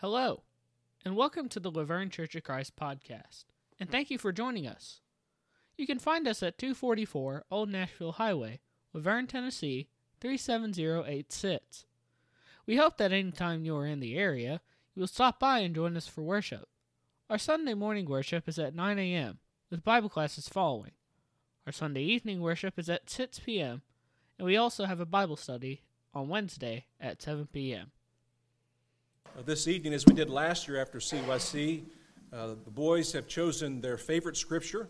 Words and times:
Hello, 0.00 0.44
and 1.04 1.14
welcome 1.14 1.46
to 1.50 1.60
the 1.60 1.70
La 1.70 1.84
Vergne 1.84 2.08
Church 2.08 2.34
of 2.34 2.42
Christ 2.42 2.74
podcast, 2.74 3.44
and 3.78 3.90
thank 3.90 4.10
you 4.10 4.16
for 4.16 4.32
joining 4.32 4.66
us. 4.66 5.02
You 5.76 5.86
can 5.86 5.98
find 5.98 6.26
us 6.26 6.42
at 6.42 6.56
244 6.56 7.44
Old 7.50 7.68
Nashville 7.68 8.12
Highway, 8.12 8.60
La 8.94 9.02
Vergne, 9.02 9.26
Tennessee 9.26 9.88
37086. 10.22 11.84
We 12.64 12.76
hope 12.76 12.96
that 12.96 13.12
anytime 13.12 13.66
you 13.66 13.76
are 13.76 13.84
in 13.84 14.00
the 14.00 14.16
area, 14.16 14.62
you 14.94 15.00
will 15.00 15.06
stop 15.06 15.38
by 15.38 15.58
and 15.58 15.74
join 15.74 15.94
us 15.98 16.06
for 16.06 16.22
worship. 16.22 16.70
Our 17.28 17.36
Sunday 17.36 17.74
morning 17.74 18.06
worship 18.06 18.48
is 18.48 18.58
at 18.58 18.74
9 18.74 18.98
a.m., 18.98 19.38
with 19.68 19.84
Bible 19.84 20.08
classes 20.08 20.48
following. 20.48 20.92
Our 21.66 21.72
Sunday 21.72 22.04
evening 22.04 22.40
worship 22.40 22.78
is 22.78 22.88
at 22.88 23.10
6 23.10 23.40
p.m., 23.40 23.82
and 24.38 24.46
we 24.46 24.56
also 24.56 24.86
have 24.86 25.00
a 25.00 25.04
Bible 25.04 25.36
study 25.36 25.82
on 26.14 26.30
Wednesday 26.30 26.86
at 26.98 27.20
7 27.20 27.48
p.m. 27.52 27.92
Uh, 29.38 29.42
This 29.42 29.68
evening, 29.68 29.94
as 29.94 30.06
we 30.06 30.14
did 30.14 30.28
last 30.28 30.66
year 30.66 30.80
after 30.80 30.98
CYC, 30.98 31.84
uh, 32.32 32.48
the 32.64 32.70
boys 32.70 33.12
have 33.12 33.28
chosen 33.28 33.80
their 33.80 33.96
favorite 33.96 34.36
scripture, 34.36 34.88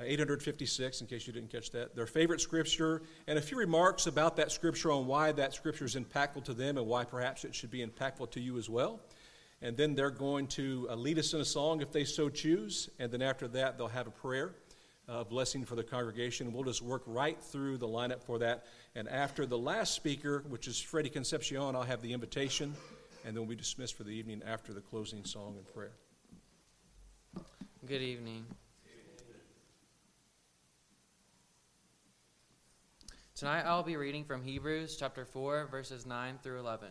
uh, 0.00 0.04
856, 0.04 1.00
in 1.00 1.06
case 1.06 1.26
you 1.26 1.32
didn't 1.32 1.50
catch 1.50 1.70
that, 1.70 1.94
their 1.94 2.06
favorite 2.06 2.40
scripture, 2.40 3.02
and 3.28 3.38
a 3.38 3.42
few 3.42 3.56
remarks 3.56 4.06
about 4.06 4.36
that 4.36 4.50
scripture 4.50 4.90
on 4.90 5.06
why 5.06 5.30
that 5.32 5.54
scripture 5.54 5.84
is 5.84 5.94
impactful 5.94 6.44
to 6.44 6.54
them 6.54 6.78
and 6.78 6.86
why 6.86 7.04
perhaps 7.04 7.44
it 7.44 7.54
should 7.54 7.70
be 7.70 7.84
impactful 7.84 8.30
to 8.32 8.40
you 8.40 8.58
as 8.58 8.68
well. 8.68 9.00
And 9.62 9.76
then 9.76 9.94
they're 9.94 10.10
going 10.10 10.46
to 10.48 10.88
uh, 10.90 10.96
lead 10.96 11.18
us 11.18 11.32
in 11.32 11.40
a 11.40 11.44
song 11.44 11.80
if 11.80 11.92
they 11.92 12.04
so 12.04 12.28
choose, 12.28 12.90
and 12.98 13.10
then 13.10 13.22
after 13.22 13.46
that, 13.48 13.78
they'll 13.78 13.88
have 13.88 14.08
a 14.08 14.12
prayer 14.12 14.54
of 15.06 15.28
blessing 15.28 15.64
for 15.64 15.76
the 15.76 15.84
congregation. 15.84 16.52
We'll 16.52 16.64
just 16.64 16.82
work 16.82 17.02
right 17.06 17.40
through 17.40 17.78
the 17.78 17.88
lineup 17.88 18.22
for 18.22 18.38
that. 18.38 18.64
And 18.94 19.08
after 19.08 19.46
the 19.46 19.58
last 19.58 19.94
speaker, 19.94 20.42
which 20.48 20.66
is 20.66 20.80
Freddie 20.80 21.10
Concepcion, 21.10 21.76
I'll 21.76 21.82
have 21.82 22.00
the 22.02 22.12
invitation, 22.12 22.74
and 23.24 23.34
then 23.34 23.42
we'll 23.42 23.50
be 23.50 23.56
dismissed 23.56 23.96
for 23.96 24.04
the 24.04 24.10
evening 24.10 24.42
after 24.46 24.74
the 24.74 24.82
closing 24.82 25.24
song 25.24 25.54
and 25.56 25.66
prayer. 25.74 25.92
Good 27.86 28.02
evening. 28.02 28.44
Tonight 33.34 33.62
I'll 33.62 33.82
be 33.82 33.96
reading 33.96 34.24
from 34.24 34.42
Hebrews 34.42 34.96
chapter 34.96 35.24
4, 35.24 35.68
verses 35.70 36.06
9 36.06 36.38
through 36.42 36.60
11. 36.60 36.88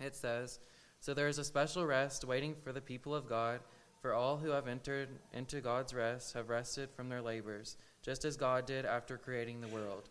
It 0.00 0.16
says, 0.16 0.58
So 1.00 1.14
there 1.14 1.28
is 1.28 1.38
a 1.38 1.44
special 1.44 1.86
rest 1.86 2.24
waiting 2.24 2.54
for 2.62 2.72
the 2.72 2.80
people 2.80 3.14
of 3.14 3.28
God, 3.28 3.60
for 4.00 4.12
all 4.12 4.36
who 4.36 4.50
have 4.50 4.66
entered 4.66 5.08
into 5.32 5.60
God's 5.60 5.94
rest 5.94 6.34
have 6.34 6.48
rested 6.48 6.90
from 6.90 7.08
their 7.08 7.22
labors, 7.22 7.76
just 8.02 8.24
as 8.24 8.36
God 8.36 8.66
did 8.66 8.84
after 8.84 9.16
creating 9.16 9.60
the 9.60 9.68
world. 9.68 10.10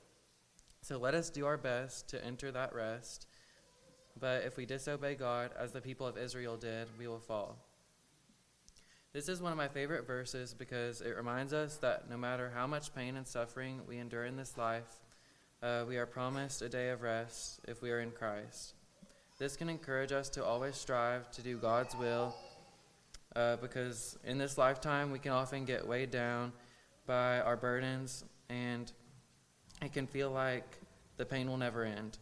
So 0.82 0.98
let 0.98 1.14
us 1.14 1.30
do 1.30 1.46
our 1.46 1.58
best 1.58 2.08
to 2.10 2.26
enter 2.26 2.52
that 2.52 2.74
rest, 2.74 3.28
but 4.20 4.44
if 4.44 4.58
we 4.58 4.66
disobey 4.66 5.16
God, 5.16 5.52
as 5.58 5.72
the 5.72 5.82
people 5.82 6.06
of 6.06 6.18
Israel 6.18 6.58
did, 6.58 6.88
we 6.98 7.08
will 7.08 7.20
fall. 7.20 7.58
This 9.14 9.28
is 9.28 9.42
one 9.42 9.52
of 9.52 9.58
my 9.58 9.68
favorite 9.68 10.08
verses 10.08 10.54
because 10.54 11.02
it 11.02 11.18
reminds 11.18 11.52
us 11.52 11.76
that 11.78 12.10
no 12.10 12.18
matter 12.18 12.52
how 12.56 12.66
much 12.66 12.96
pain 12.96 13.18
and 13.18 13.28
suffering 13.28 13.82
we 13.88 13.98
endure 13.98 14.26
in 14.26 14.38
this 14.38 14.58
life, 14.58 15.00
uh, 15.62 15.84
we 15.88 15.98
are 15.98 16.06
promised 16.06 16.62
a 16.62 16.70
day 16.70 16.90
of 16.90 17.02
rest 17.02 17.60
if 17.68 17.82
we 17.82 17.92
are 17.92 18.00
in 18.00 18.12
Christ. 18.12 18.74
This 19.38 19.58
can 19.58 19.70
encourage 19.70 20.12
us 20.12 20.30
to 20.30 20.46
always 20.46 20.76
strive 20.76 21.30
to 21.32 21.42
do 21.42 21.58
God's 21.58 21.96
will 21.96 22.34
uh, 23.36 23.58
because 23.58 24.18
in 24.24 24.38
this 24.38 24.58
lifetime 24.58 25.12
we 25.12 25.20
can 25.20 25.32
often 25.32 25.66
get 25.66 25.86
weighed 25.86 26.12
down 26.12 26.54
by 27.06 27.42
our 27.42 27.58
burdens 27.58 28.24
and 28.50 28.92
it 29.82 29.94
can 29.94 30.08
feel 30.08 30.32
like 30.32 30.78
the 31.18 31.26
pain 31.26 31.50
will 31.50 31.58
never 31.58 31.84
end. 31.84 32.18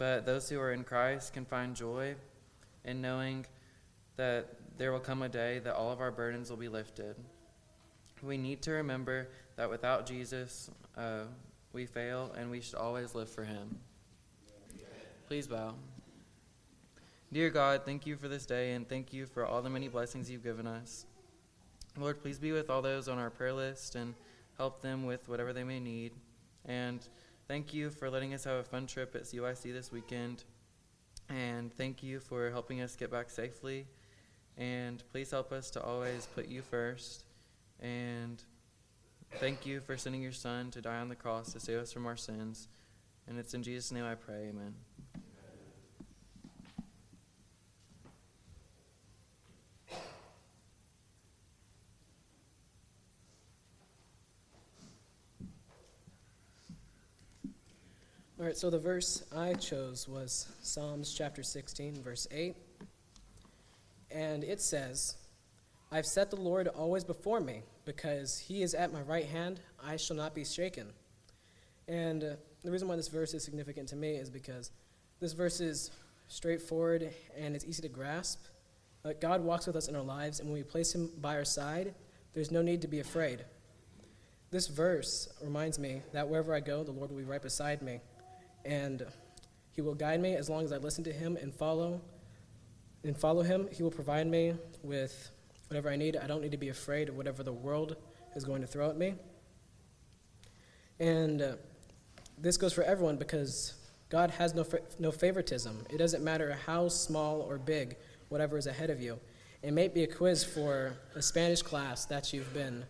But 0.00 0.24
those 0.24 0.48
who 0.48 0.58
are 0.58 0.72
in 0.72 0.82
Christ 0.82 1.34
can 1.34 1.44
find 1.44 1.76
joy 1.76 2.14
in 2.86 3.02
knowing 3.02 3.44
that 4.16 4.48
there 4.78 4.92
will 4.92 4.98
come 4.98 5.20
a 5.20 5.28
day 5.28 5.58
that 5.58 5.74
all 5.74 5.92
of 5.92 6.00
our 6.00 6.10
burdens 6.10 6.48
will 6.48 6.56
be 6.56 6.70
lifted. 6.70 7.16
We 8.22 8.38
need 8.38 8.62
to 8.62 8.70
remember 8.70 9.28
that 9.56 9.68
without 9.68 10.06
Jesus, 10.06 10.70
uh, 10.96 11.24
we 11.74 11.84
fail 11.84 12.34
and 12.38 12.50
we 12.50 12.62
should 12.62 12.76
always 12.76 13.14
live 13.14 13.28
for 13.28 13.44
Him. 13.44 13.78
Please 15.28 15.46
bow. 15.46 15.74
Dear 17.30 17.50
God, 17.50 17.82
thank 17.84 18.06
you 18.06 18.16
for 18.16 18.26
this 18.26 18.46
day 18.46 18.72
and 18.72 18.88
thank 18.88 19.12
you 19.12 19.26
for 19.26 19.44
all 19.44 19.60
the 19.60 19.68
many 19.68 19.88
blessings 19.88 20.30
you've 20.30 20.42
given 20.42 20.66
us. 20.66 21.04
Lord, 21.98 22.22
please 22.22 22.38
be 22.38 22.52
with 22.52 22.70
all 22.70 22.80
those 22.80 23.06
on 23.06 23.18
our 23.18 23.28
prayer 23.28 23.52
list 23.52 23.96
and 23.96 24.14
help 24.56 24.80
them 24.80 25.04
with 25.04 25.28
whatever 25.28 25.52
they 25.52 25.62
may 25.62 25.78
need. 25.78 26.12
And 26.64 27.06
thank 27.50 27.74
you 27.74 27.90
for 27.90 28.08
letting 28.08 28.32
us 28.32 28.44
have 28.44 28.58
a 28.58 28.62
fun 28.62 28.86
trip 28.86 29.16
at 29.16 29.24
CYC 29.24 29.72
this 29.72 29.90
weekend. 29.90 30.44
And 31.28 31.74
thank 31.74 32.00
you 32.00 32.20
for 32.20 32.48
helping 32.48 32.80
us 32.80 32.94
get 32.94 33.10
back 33.10 33.28
safely. 33.28 33.88
And 34.56 35.02
please 35.10 35.32
help 35.32 35.50
us 35.50 35.68
to 35.72 35.82
always 35.82 36.28
put 36.32 36.46
you 36.46 36.62
first. 36.62 37.24
And 37.80 38.40
thank 39.38 39.66
you 39.66 39.80
for 39.80 39.96
sending 39.96 40.22
your 40.22 40.30
son 40.30 40.70
to 40.70 40.80
die 40.80 40.98
on 40.98 41.08
the 41.08 41.16
cross 41.16 41.52
to 41.54 41.58
save 41.58 41.80
us 41.80 41.92
from 41.92 42.06
our 42.06 42.16
sins. 42.16 42.68
And 43.26 43.36
it's 43.36 43.52
in 43.52 43.64
Jesus' 43.64 43.90
name 43.90 44.04
I 44.04 44.14
pray. 44.14 44.46
Amen. 44.48 44.76
All 58.40 58.46
right, 58.46 58.56
so 58.56 58.70
the 58.70 58.78
verse 58.78 59.22
I 59.36 59.52
chose 59.52 60.08
was 60.08 60.48
Psalms 60.62 61.12
chapter 61.12 61.42
16, 61.42 62.02
verse 62.02 62.26
8. 62.30 62.56
And 64.10 64.44
it 64.44 64.62
says, 64.62 65.16
I've 65.92 66.06
set 66.06 66.30
the 66.30 66.40
Lord 66.40 66.66
always 66.68 67.04
before 67.04 67.40
me, 67.40 67.64
because 67.84 68.38
he 68.38 68.62
is 68.62 68.72
at 68.72 68.94
my 68.94 69.02
right 69.02 69.26
hand, 69.26 69.60
I 69.84 69.98
shall 69.98 70.16
not 70.16 70.34
be 70.34 70.46
shaken. 70.46 70.86
And 71.86 72.24
uh, 72.24 72.26
the 72.64 72.70
reason 72.70 72.88
why 72.88 72.96
this 72.96 73.08
verse 73.08 73.34
is 73.34 73.44
significant 73.44 73.90
to 73.90 73.96
me 73.96 74.12
is 74.12 74.30
because 74.30 74.70
this 75.20 75.34
verse 75.34 75.60
is 75.60 75.90
straightforward 76.28 77.12
and 77.36 77.54
it's 77.54 77.66
easy 77.66 77.82
to 77.82 77.90
grasp. 77.90 78.40
Uh, 79.04 79.12
God 79.20 79.44
walks 79.44 79.66
with 79.66 79.76
us 79.76 79.88
in 79.88 79.94
our 79.94 80.02
lives, 80.02 80.40
and 80.40 80.48
when 80.48 80.56
we 80.56 80.62
place 80.62 80.94
him 80.94 81.10
by 81.20 81.36
our 81.36 81.44
side, 81.44 81.92
there's 82.32 82.50
no 82.50 82.62
need 82.62 82.80
to 82.80 82.88
be 82.88 83.00
afraid. 83.00 83.44
This 84.50 84.66
verse 84.66 85.28
reminds 85.42 85.78
me 85.78 86.00
that 86.14 86.26
wherever 86.26 86.54
I 86.54 86.60
go, 86.60 86.82
the 86.82 86.90
Lord 86.90 87.10
will 87.10 87.18
be 87.18 87.24
right 87.24 87.42
beside 87.42 87.82
me 87.82 88.00
and 88.64 89.06
he 89.72 89.80
will 89.80 89.94
guide 89.94 90.20
me 90.20 90.34
as 90.34 90.48
long 90.48 90.64
as 90.64 90.72
I 90.72 90.76
listen 90.76 91.04
to 91.04 91.12
him 91.12 91.36
and 91.36 91.54
follow 91.54 92.00
and 93.04 93.16
follow 93.16 93.42
him. 93.42 93.68
He 93.72 93.82
will 93.82 93.90
provide 93.90 94.26
me 94.26 94.54
with 94.82 95.30
whatever 95.68 95.88
I 95.88 95.96
need. 95.96 96.16
I 96.16 96.26
don't 96.26 96.42
need 96.42 96.50
to 96.50 96.58
be 96.58 96.68
afraid 96.68 97.08
of 97.08 97.16
whatever 97.16 97.42
the 97.42 97.52
world 97.52 97.96
is 98.34 98.44
going 98.44 98.60
to 98.60 98.66
throw 98.66 98.90
at 98.90 98.96
me. 98.96 99.14
And 100.98 101.40
uh, 101.40 101.52
this 102.36 102.56
goes 102.56 102.72
for 102.72 102.82
everyone 102.82 103.16
because 103.16 103.74
God 104.10 104.30
has 104.32 104.54
no 104.54 104.64
fa- 104.64 104.82
no 104.98 105.10
favoritism. 105.10 105.86
It 105.88 105.98
doesn't 105.98 106.22
matter 106.22 106.58
how 106.66 106.88
small 106.88 107.40
or 107.40 107.58
big 107.58 107.96
whatever 108.28 108.58
is 108.58 108.66
ahead 108.66 108.90
of 108.90 109.00
you. 109.00 109.18
It 109.62 109.72
may 109.72 109.88
be 109.88 110.02
a 110.02 110.06
quiz 110.06 110.42
for 110.42 110.94
a 111.14 111.22
Spanish 111.22 111.62
class 111.62 112.06
that 112.06 112.32
you've 112.32 112.52
been 112.52 112.84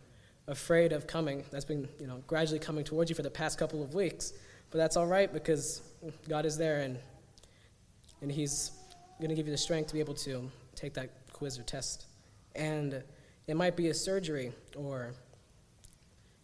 afraid 0.49 0.93
of 0.93 1.07
coming. 1.07 1.45
That's 1.51 1.65
been 1.65 1.89
you 2.01 2.07
know 2.07 2.23
gradually 2.27 2.59
coming 2.59 2.85
towards 2.85 3.11
you 3.11 3.17
for 3.17 3.23
the 3.23 3.31
past 3.31 3.59
couple 3.59 3.83
of 3.83 3.95
weeks. 3.95 4.33
But 4.71 4.79
that's 4.79 4.97
all 4.97 5.07
right 5.07 5.33
because 5.33 5.83
God 6.29 6.47
is 6.47 6.57
there 6.57 6.81
and, 6.81 6.99
and 8.23 8.31
He's 8.31 8.73
going 9.19 9.31
to 9.31 9.35
give 9.35 9.47
you 9.47 9.53
the 9.53 9.59
strength 9.59 9.89
to 9.89 9.95
be 9.95 10.01
able 10.01 10.15
to 10.15 10.51
take 10.75 10.95
that 10.95 11.11
quiz 11.33 11.59
or 11.59 11.63
test. 11.63 12.07
And 12.55 13.03
it 13.47 13.57
might 13.57 13.77
be 13.77 13.89
a 13.89 13.95
surgery 13.95 14.53
or 14.77 15.13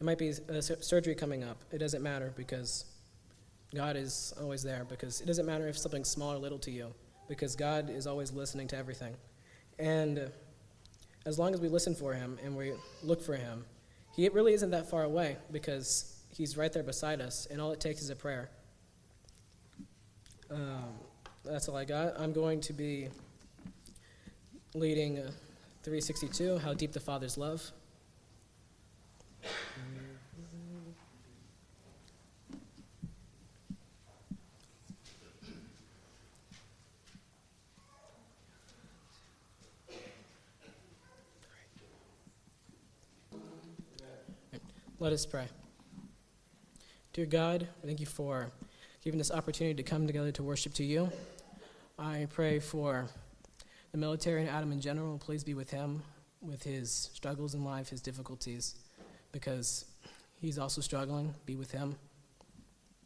it 0.01 0.05
might 0.05 0.19
be 0.19 0.29
a 0.29 0.63
sur- 0.63 0.81
surgery 0.81 1.15
coming 1.15 1.45
up. 1.45 1.57
It 1.73 1.79
doesn't 1.79 2.03
matter 2.03 2.33
because 2.37 2.85
God 3.75 3.97
is 3.97 4.35
always 4.41 4.63
there 4.63 4.85
because 4.89 5.21
it 5.21 5.27
doesn't 5.27 5.47
matter 5.47 5.69
if 5.69 5.79
something's 5.79 6.09
small 6.09 6.33
or 6.35 6.39
little 6.39 6.59
to 6.61 6.71
you 6.71 6.93
because 7.29 7.57
God 7.57 7.91
is 7.91 8.07
always 8.07 8.33
listening 8.33 8.69
to 8.69 8.77
everything. 8.77 9.15
And 9.79 10.31
as 11.25 11.39
long 11.39 11.55
as 11.55 11.61
we 11.61 11.69
listen 11.69 11.95
for 11.95 12.13
Him 12.15 12.39
and 12.45 12.57
we 12.57 12.73
look 13.03 13.23
for 13.23 13.35
Him, 13.35 13.65
He 14.15 14.29
really 14.29 14.53
isn't 14.53 14.71
that 14.71 14.89
far 14.89 15.03
away 15.05 15.37
because 15.51 16.16
He's 16.37 16.55
right 16.55 16.71
there 16.71 16.83
beside 16.83 17.23
us, 17.23 17.47
and 17.51 17.63
all 17.63 17.73
it 17.73 17.81
takes 17.81 18.03
is 18.03 18.11
a 18.11 18.15
prayer. 18.15 18.51
Um, 20.51 20.85
that's 21.43 21.67
all 21.67 21.77
I 21.77 21.87
got. 21.87 22.21
I'm 22.21 22.35
going 22.35 22.61
to 22.61 22.75
be 22.75 23.09
leading 24.75 25.19
uh, 25.19 25.31
362 25.83 26.59
How 26.59 26.75
Deep 26.75 26.93
the 26.93 27.01
Father's 27.01 27.39
Love. 27.39 27.73
Let 44.99 45.13
us 45.15 45.25
pray. 45.25 45.47
Dear 47.17 47.25
God, 47.25 47.67
thank 47.83 47.99
you 47.99 48.05
for 48.05 48.51
giving 49.03 49.17
this 49.17 49.31
opportunity 49.31 49.83
to 49.83 49.83
come 49.83 50.07
together 50.07 50.31
to 50.33 50.43
worship 50.43 50.75
to 50.75 50.85
you. 50.85 51.11
I 51.99 52.27
pray 52.31 52.59
for 52.59 53.09
the 53.91 53.97
military 53.97 54.43
and 54.43 54.51
Adam 54.51 54.71
in 54.71 54.83
general. 54.83 55.17
Please 55.17 55.43
be 55.43 55.55
with 55.55 55.71
him, 55.71 56.03
with 56.43 56.63
his 56.63 57.09
struggles 57.15 57.55
in 57.55 57.65
life, 57.65 57.89
his 57.89 58.03
difficulties, 58.03 58.75
because 59.33 59.87
he's 60.43 60.59
also 60.59 60.83
struggling. 60.83 61.35
Be 61.47 61.57
with 61.57 61.71
him. 61.71 61.97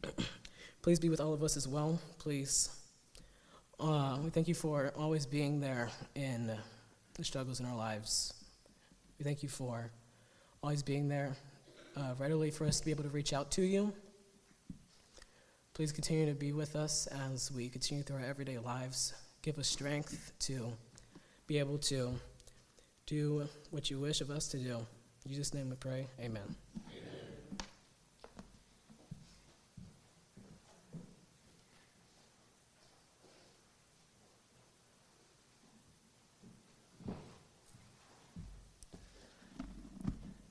Please 0.83 0.99
be 0.99 1.09
with 1.09 1.21
all 1.21 1.33
of 1.33 1.45
us 1.45 1.57
as 1.57 1.69
well. 1.69 2.01
Please. 2.19 2.69
Uh, 3.79 4.19
we 4.25 4.31
thank 4.31 4.49
you 4.49 4.55
for 4.55 4.93
always 4.99 5.25
being 5.25 5.61
there 5.61 5.89
in 6.17 6.51
the 7.15 7.23
struggles 7.23 7.61
in 7.61 7.67
our 7.67 7.77
lives. 7.77 8.35
We 9.21 9.25
thank 9.25 9.45
you 9.45 9.49
for 9.49 9.93
always 10.65 10.83
being 10.83 11.07
there 11.07 11.37
uh, 12.01 12.15
readily 12.19 12.51
for 12.51 12.65
us 12.67 12.79
to 12.79 12.85
be 12.85 12.91
able 12.91 13.05
to 13.05 13.11
reach 13.11 13.33
out 13.33 13.51
to 13.53 13.63
you. 13.63 13.93
Please 15.75 15.93
continue 15.93 16.27
to 16.27 16.35
be 16.35 16.53
with 16.53 16.77
us 16.77 17.07
as 17.29 17.53
we 17.53 17.69
continue 17.69 18.03
through 18.03 18.17
our 18.17 18.25
everyday 18.25 18.59
lives. 18.59 19.13
Give 19.43 19.59
us 19.59 19.69
strength 19.69 20.33
to 20.41 20.73
be 21.47 21.59
able 21.59 21.79
to 21.79 22.15
do 23.07 23.49
what 23.71 23.91
you 23.91 23.99
wish 23.99 24.21
of 24.21 24.31
us 24.31 24.49
to 24.49 24.59
do. 24.59 24.79
In 25.25 25.33
Jesus' 25.33 25.55
name 25.55 25.71
we 25.71 25.77
pray. 25.77 26.07
Amen. 26.21 26.57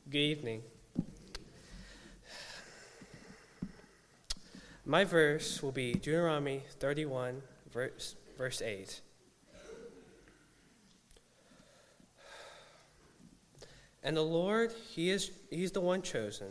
Good 0.10 0.18
evening. 0.18 0.63
My 4.89 5.03
verse 5.03 5.62
will 5.62 5.71
be 5.71 5.94
Deuteronomy 5.94 6.63
31, 6.80 7.44
verse, 7.71 8.15
verse 8.36 8.59
8. 8.59 9.01
And 14.01 14.18
the 14.18 14.24
Lord, 14.24 14.71
he 14.89 15.12
is 15.12 15.30
He's 15.51 15.71
the 15.71 15.80
one 15.80 16.01
chosen. 16.01 16.47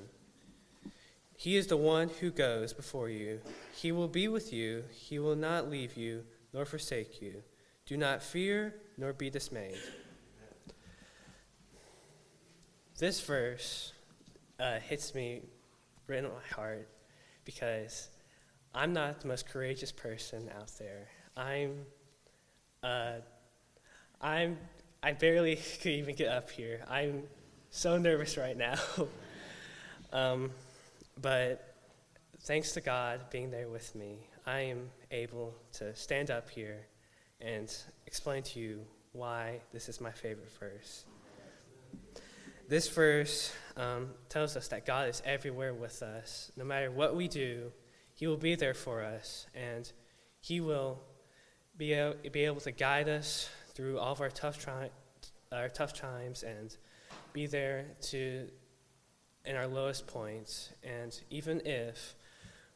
He 1.36 1.56
is 1.56 1.66
the 1.66 1.76
one 1.76 2.10
who 2.20 2.30
goes 2.30 2.72
before 2.72 3.08
you. 3.08 3.40
He 3.74 3.90
will 3.90 4.06
be 4.06 4.28
with 4.28 4.52
you. 4.52 4.84
He 4.92 5.18
will 5.18 5.34
not 5.34 5.68
leave 5.68 5.96
you 5.96 6.22
nor 6.54 6.64
forsake 6.64 7.20
you. 7.20 7.42
Do 7.86 7.96
not 7.96 8.22
fear 8.22 8.76
nor 8.96 9.12
be 9.14 9.30
dismayed. 9.30 9.82
This 13.00 13.20
verse 13.20 13.94
uh, 14.60 14.78
hits 14.78 15.12
me 15.12 15.42
right 16.06 16.20
in 16.20 16.26
my 16.26 16.54
heart 16.54 16.88
because 17.44 18.10
I'm 18.74 18.92
not 18.92 19.20
the 19.20 19.28
most 19.28 19.48
courageous 19.48 19.92
person 19.92 20.50
out 20.58 20.70
there. 20.78 21.08
I'm, 21.36 21.86
uh, 22.82 23.14
I'm, 24.20 24.58
I 25.02 25.12
barely 25.12 25.56
could 25.82 25.92
even 25.92 26.14
get 26.14 26.28
up 26.28 26.50
here. 26.50 26.84
I'm 26.88 27.24
so 27.70 27.98
nervous 27.98 28.36
right 28.36 28.56
now. 28.56 28.76
um, 30.12 30.50
but 31.20 31.74
thanks 32.42 32.72
to 32.72 32.80
God 32.80 33.20
being 33.30 33.50
there 33.50 33.68
with 33.68 33.94
me, 33.94 34.18
I 34.46 34.60
am 34.60 34.90
able 35.10 35.54
to 35.74 35.94
stand 35.94 36.30
up 36.30 36.48
here 36.48 36.86
and 37.40 37.74
explain 38.06 38.42
to 38.42 38.60
you 38.60 38.80
why 39.12 39.60
this 39.72 39.88
is 39.88 40.00
my 40.00 40.10
favorite 40.10 40.50
verse. 40.58 41.04
This 42.68 42.88
verse 42.88 43.52
um, 43.76 44.10
tells 44.28 44.56
us 44.56 44.68
that 44.68 44.84
God 44.84 45.08
is 45.08 45.22
everywhere 45.24 45.72
with 45.72 46.02
us. 46.02 46.52
No 46.56 46.64
matter 46.64 46.90
what 46.90 47.16
we 47.16 47.26
do, 47.26 47.72
He 48.18 48.26
will 48.26 48.36
be 48.36 48.56
there 48.56 48.74
for 48.74 49.04
us, 49.04 49.46
and 49.54 49.88
He 50.40 50.60
will 50.60 50.98
be, 51.76 51.92
able, 51.92 52.16
be 52.32 52.46
able 52.46 52.60
to 52.62 52.72
guide 52.72 53.08
us 53.08 53.48
through 53.74 54.00
all 54.00 54.10
of 54.10 54.20
our 54.20 54.28
tough, 54.28 54.58
tri- 54.58 54.90
our 55.52 55.68
tough 55.68 55.92
times 55.92 56.42
and 56.42 56.76
be 57.32 57.46
there 57.46 57.84
to 58.00 58.48
in 59.44 59.54
our 59.54 59.68
lowest 59.68 60.08
points. 60.08 60.70
And 60.82 61.16
even 61.30 61.62
if 61.64 62.16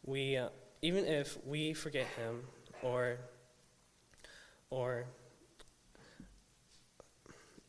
we, 0.07 0.37
uh, 0.37 0.51
even 0.81 1.07
if 1.07 1.37
we 1.45 1.75
forget 1.75 2.07
Him 2.17 2.45
or 2.81 3.19
or 4.71 5.07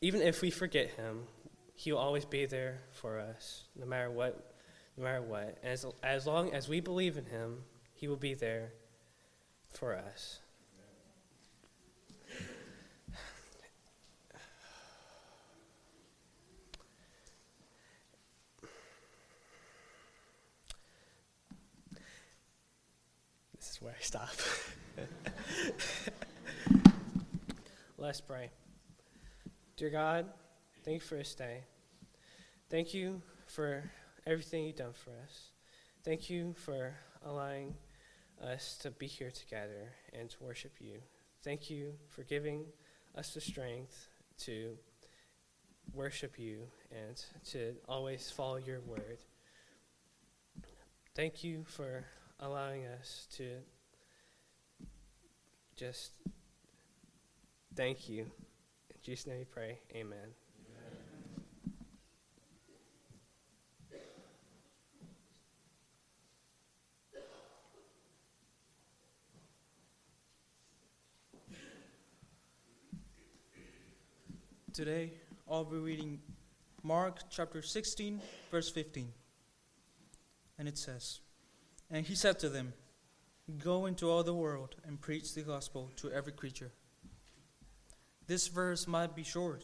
even 0.00 0.22
if 0.22 0.42
we 0.42 0.50
forget 0.50 0.90
Him, 0.90 1.24
he 1.74 1.90
will 1.90 1.98
always 1.98 2.24
be 2.24 2.46
there 2.46 2.82
for 2.92 3.18
us, 3.18 3.64
no 3.74 3.84
matter 3.84 4.12
what. 4.12 4.53
No 4.96 5.04
matter 5.04 5.22
what. 5.22 5.58
As, 5.62 5.86
as 6.02 6.26
long 6.26 6.52
as 6.52 6.68
we 6.68 6.80
believe 6.80 7.16
in 7.16 7.26
Him, 7.26 7.62
He 7.94 8.08
will 8.08 8.16
be 8.16 8.34
there 8.34 8.72
for 9.70 9.96
us. 9.96 10.40
This 23.56 23.70
is 23.70 23.80
where 23.82 23.94
I 23.98 24.02
stop. 24.02 24.34
Let's 27.98 28.20
pray. 28.20 28.50
Dear 29.76 29.90
God, 29.90 30.26
Thank 30.84 30.96
you 30.96 31.00
for 31.00 31.14
this 31.14 31.34
day. 31.34 31.64
Thank 32.68 32.92
you 32.92 33.22
for 33.46 33.90
everything 34.26 34.64
you've 34.64 34.76
done 34.76 34.92
for 34.92 35.10
us. 35.22 35.50
Thank 36.04 36.30
you 36.30 36.54
for 36.54 36.94
allowing 37.24 37.74
us 38.42 38.76
to 38.82 38.90
be 38.90 39.06
here 39.06 39.30
together 39.30 39.92
and 40.12 40.28
to 40.30 40.36
worship 40.42 40.72
you. 40.80 40.98
Thank 41.42 41.70
you 41.70 41.94
for 42.08 42.22
giving 42.22 42.64
us 43.14 43.34
the 43.34 43.40
strength 43.40 44.08
to 44.38 44.76
worship 45.92 46.38
you 46.38 46.62
and 46.90 47.22
to 47.50 47.74
always 47.88 48.30
follow 48.30 48.56
your 48.56 48.80
word. 48.80 49.18
Thank 51.14 51.44
you 51.44 51.64
for 51.64 52.04
allowing 52.40 52.86
us 52.86 53.28
to 53.36 53.48
just 55.76 56.12
thank 57.76 58.08
you. 58.08 58.22
In 58.22 58.96
Jesus' 59.02 59.26
name 59.26 59.38
we 59.38 59.44
pray. 59.44 59.78
Amen. 59.94 60.43
Today, 74.74 75.12
I'll 75.48 75.62
be 75.62 75.76
reading 75.76 76.18
Mark 76.82 77.30
chapter 77.30 77.62
16, 77.62 78.20
verse 78.50 78.68
15. 78.72 79.12
And 80.58 80.66
it 80.66 80.76
says, 80.76 81.20
And 81.92 82.04
he 82.04 82.16
said 82.16 82.40
to 82.40 82.48
them, 82.48 82.72
Go 83.62 83.86
into 83.86 84.10
all 84.10 84.24
the 84.24 84.34
world 84.34 84.74
and 84.84 85.00
preach 85.00 85.32
the 85.32 85.42
gospel 85.42 85.92
to 85.98 86.10
every 86.10 86.32
creature. 86.32 86.72
This 88.26 88.48
verse 88.48 88.88
might 88.88 89.14
be 89.14 89.22
short, 89.22 89.62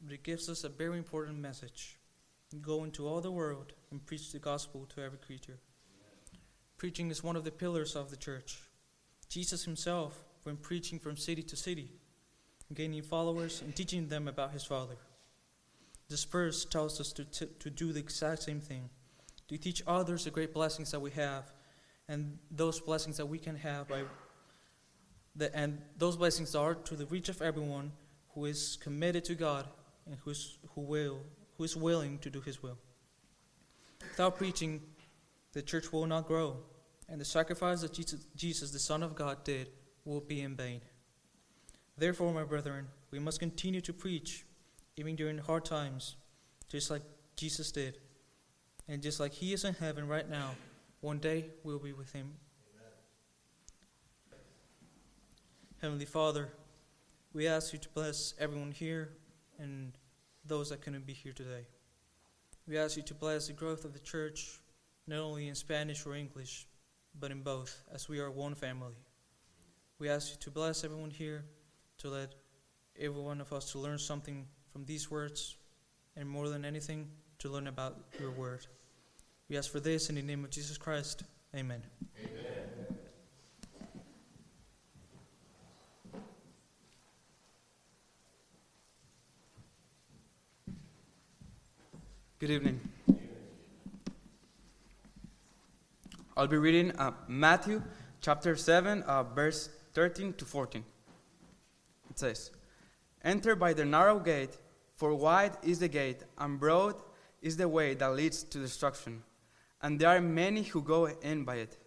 but 0.00 0.12
it 0.12 0.22
gives 0.22 0.48
us 0.48 0.62
a 0.62 0.68
very 0.68 0.98
important 0.98 1.40
message. 1.40 1.98
Go 2.62 2.84
into 2.84 3.08
all 3.08 3.20
the 3.20 3.32
world 3.32 3.72
and 3.90 4.06
preach 4.06 4.30
the 4.30 4.38
gospel 4.38 4.86
to 4.94 5.02
every 5.02 5.18
creature. 5.18 5.58
Preaching 6.78 7.10
is 7.10 7.24
one 7.24 7.34
of 7.34 7.42
the 7.42 7.50
pillars 7.50 7.96
of 7.96 8.10
the 8.10 8.16
church. 8.16 8.60
Jesus 9.28 9.64
himself 9.64 10.22
when 10.44 10.56
preaching 10.56 11.00
from 11.00 11.16
city 11.16 11.42
to 11.42 11.56
city 11.56 11.99
gaining 12.74 13.02
followers, 13.02 13.62
and 13.62 13.74
teaching 13.74 14.08
them 14.08 14.28
about 14.28 14.52
his 14.52 14.64
Father. 14.64 14.96
This 16.08 16.24
verse 16.24 16.64
tells 16.64 17.00
us 17.00 17.12
to, 17.12 17.24
t- 17.24 17.46
to 17.58 17.70
do 17.70 17.92
the 17.92 18.00
exact 18.00 18.42
same 18.42 18.60
thing 18.60 18.90
to 19.50 19.58
teach 19.58 19.82
others 19.84 20.24
the 20.24 20.30
great 20.30 20.54
blessings 20.54 20.92
that 20.92 21.00
we 21.00 21.10
have, 21.10 21.52
and 22.08 22.38
those 22.52 22.78
blessings 22.78 23.16
that 23.16 23.26
we 23.26 23.36
can 23.36 23.56
have 23.56 23.88
by 23.88 24.04
the, 25.34 25.54
and 25.56 25.80
those 25.98 26.16
blessings 26.16 26.54
are 26.54 26.74
to 26.74 26.94
the 26.94 27.06
reach 27.06 27.28
of 27.28 27.42
everyone 27.42 27.90
who 28.34 28.44
is 28.44 28.78
committed 28.80 29.24
to 29.24 29.34
God 29.34 29.66
and 30.06 30.16
who's, 30.22 30.58
who 30.74 30.82
will 30.82 31.18
who 31.56 31.64
is 31.64 31.76
willing 31.76 32.18
to 32.18 32.30
do 32.30 32.40
His 32.40 32.62
will. 32.62 32.78
Without 34.00 34.38
preaching, 34.38 34.80
the 35.52 35.62
church 35.62 35.92
will 35.92 36.06
not 36.06 36.28
grow, 36.28 36.56
and 37.08 37.20
the 37.20 37.24
sacrifice 37.24 37.80
that 37.80 37.92
Jesus, 37.92 38.24
Jesus, 38.36 38.70
the 38.70 38.78
Son 38.78 39.02
of 39.02 39.16
God, 39.16 39.42
did 39.42 39.68
will 40.04 40.20
be 40.20 40.42
in 40.42 40.54
vain. 40.54 40.80
Therefore, 42.00 42.32
my 42.32 42.44
brethren, 42.44 42.86
we 43.10 43.18
must 43.18 43.40
continue 43.40 43.82
to 43.82 43.92
preach, 43.92 44.46
even 44.96 45.16
during 45.16 45.36
hard 45.36 45.66
times, 45.66 46.16
just 46.66 46.90
like 46.90 47.02
Jesus 47.36 47.70
did. 47.70 47.98
And 48.88 49.02
just 49.02 49.20
like 49.20 49.34
He 49.34 49.52
is 49.52 49.66
in 49.66 49.74
heaven 49.74 50.08
right 50.08 50.26
now, 50.26 50.52
one 51.02 51.18
day 51.18 51.50
we'll 51.62 51.78
be 51.78 51.92
with 51.92 52.10
Him. 52.10 52.32
Amen. 52.72 54.40
Heavenly 55.82 56.06
Father, 56.06 56.48
we 57.34 57.46
ask 57.46 57.74
you 57.74 57.78
to 57.78 57.88
bless 57.90 58.32
everyone 58.38 58.72
here 58.72 59.10
and 59.58 59.92
those 60.46 60.70
that 60.70 60.80
couldn't 60.80 61.06
be 61.06 61.12
here 61.12 61.34
today. 61.34 61.66
We 62.66 62.78
ask 62.78 62.96
you 62.96 63.02
to 63.02 63.14
bless 63.14 63.48
the 63.48 63.52
growth 63.52 63.84
of 63.84 63.92
the 63.92 63.98
church, 63.98 64.58
not 65.06 65.18
only 65.18 65.48
in 65.48 65.54
Spanish 65.54 66.06
or 66.06 66.14
English, 66.14 66.66
but 67.20 67.30
in 67.30 67.42
both, 67.42 67.84
as 67.92 68.08
we 68.08 68.20
are 68.20 68.30
one 68.30 68.54
family. 68.54 68.96
We 69.98 70.08
ask 70.08 70.30
you 70.30 70.38
to 70.40 70.50
bless 70.50 70.82
everyone 70.82 71.10
here 71.10 71.44
to 72.00 72.08
let 72.08 72.34
every 72.98 73.20
one 73.20 73.40
of 73.40 73.52
us 73.52 73.72
to 73.72 73.78
learn 73.78 73.98
something 73.98 74.46
from 74.72 74.84
these 74.84 75.10
words, 75.10 75.56
and 76.16 76.28
more 76.28 76.48
than 76.48 76.64
anything, 76.64 77.08
to 77.38 77.48
learn 77.48 77.66
about 77.66 77.98
your 78.18 78.30
word. 78.30 78.66
We 79.48 79.58
ask 79.58 79.70
for 79.70 79.80
this 79.80 80.08
in 80.08 80.14
the 80.14 80.22
name 80.22 80.44
of 80.44 80.50
Jesus 80.50 80.78
Christ. 80.78 81.24
Amen. 81.54 81.82
Good 92.38 92.50
evening. 92.50 92.80
I'll 96.34 96.46
be 96.46 96.56
reading 96.56 96.92
uh, 96.92 97.12
Matthew 97.28 97.82
chapter 98.22 98.56
7, 98.56 99.02
uh, 99.02 99.24
verse 99.24 99.68
13 99.92 100.32
to 100.34 100.46
14. 100.46 100.82
It 102.10 102.18
says, 102.18 102.50
Enter 103.24 103.54
by 103.54 103.72
the 103.72 103.84
narrow 103.84 104.18
gate, 104.18 104.56
for 104.96 105.14
wide 105.14 105.56
is 105.62 105.78
the 105.78 105.88
gate, 105.88 106.22
and 106.38 106.58
broad 106.58 106.96
is 107.40 107.56
the 107.56 107.68
way 107.68 107.94
that 107.94 108.14
leads 108.14 108.42
to 108.42 108.58
destruction, 108.58 109.22
and 109.82 109.98
there 109.98 110.10
are 110.10 110.20
many 110.20 110.62
who 110.62 110.82
go 110.82 111.06
in 111.06 111.44
by 111.44 111.56
it. 111.56 111.78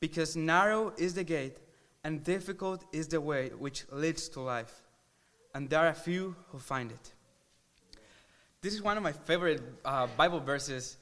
Because 0.00 0.36
narrow 0.36 0.92
is 0.96 1.14
the 1.14 1.24
gate, 1.24 1.58
and 2.04 2.24
difficult 2.24 2.84
is 2.92 3.08
the 3.08 3.20
way 3.20 3.50
which 3.50 3.84
leads 3.92 4.28
to 4.30 4.40
life, 4.40 4.82
and 5.54 5.68
there 5.68 5.80
are 5.80 5.94
few 5.94 6.34
who 6.48 6.58
find 6.58 6.90
it. 6.90 7.12
This 8.62 8.74
is 8.74 8.82
one 8.82 8.96
of 8.96 9.02
my 9.02 9.12
favorite 9.12 9.60
uh, 9.84 10.06
Bible 10.16 10.40
verses, 10.40 10.96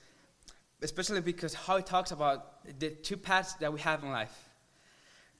especially 0.83 1.21
because 1.21 1.55
how 1.55 1.77
it 1.77 1.87
talks 1.87 2.11
about 2.11 2.65
the 2.79 2.91
two 2.91 3.17
paths 3.17 3.55
that 3.55 3.73
we 3.73 3.81
have 3.81 4.03
in 4.03 4.11
life. 4.11 4.49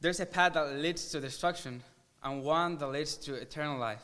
There's 0.01 0.21
a 0.21 0.27
path 0.27 0.55
that 0.55 0.77
leads 0.77 1.11
to 1.11 1.21
destruction, 1.21 1.83
and 2.23 2.43
one 2.43 2.77
that 2.79 2.89
leads 2.89 3.17
to 3.17 3.35
eternal 3.35 3.79
life. 3.79 4.03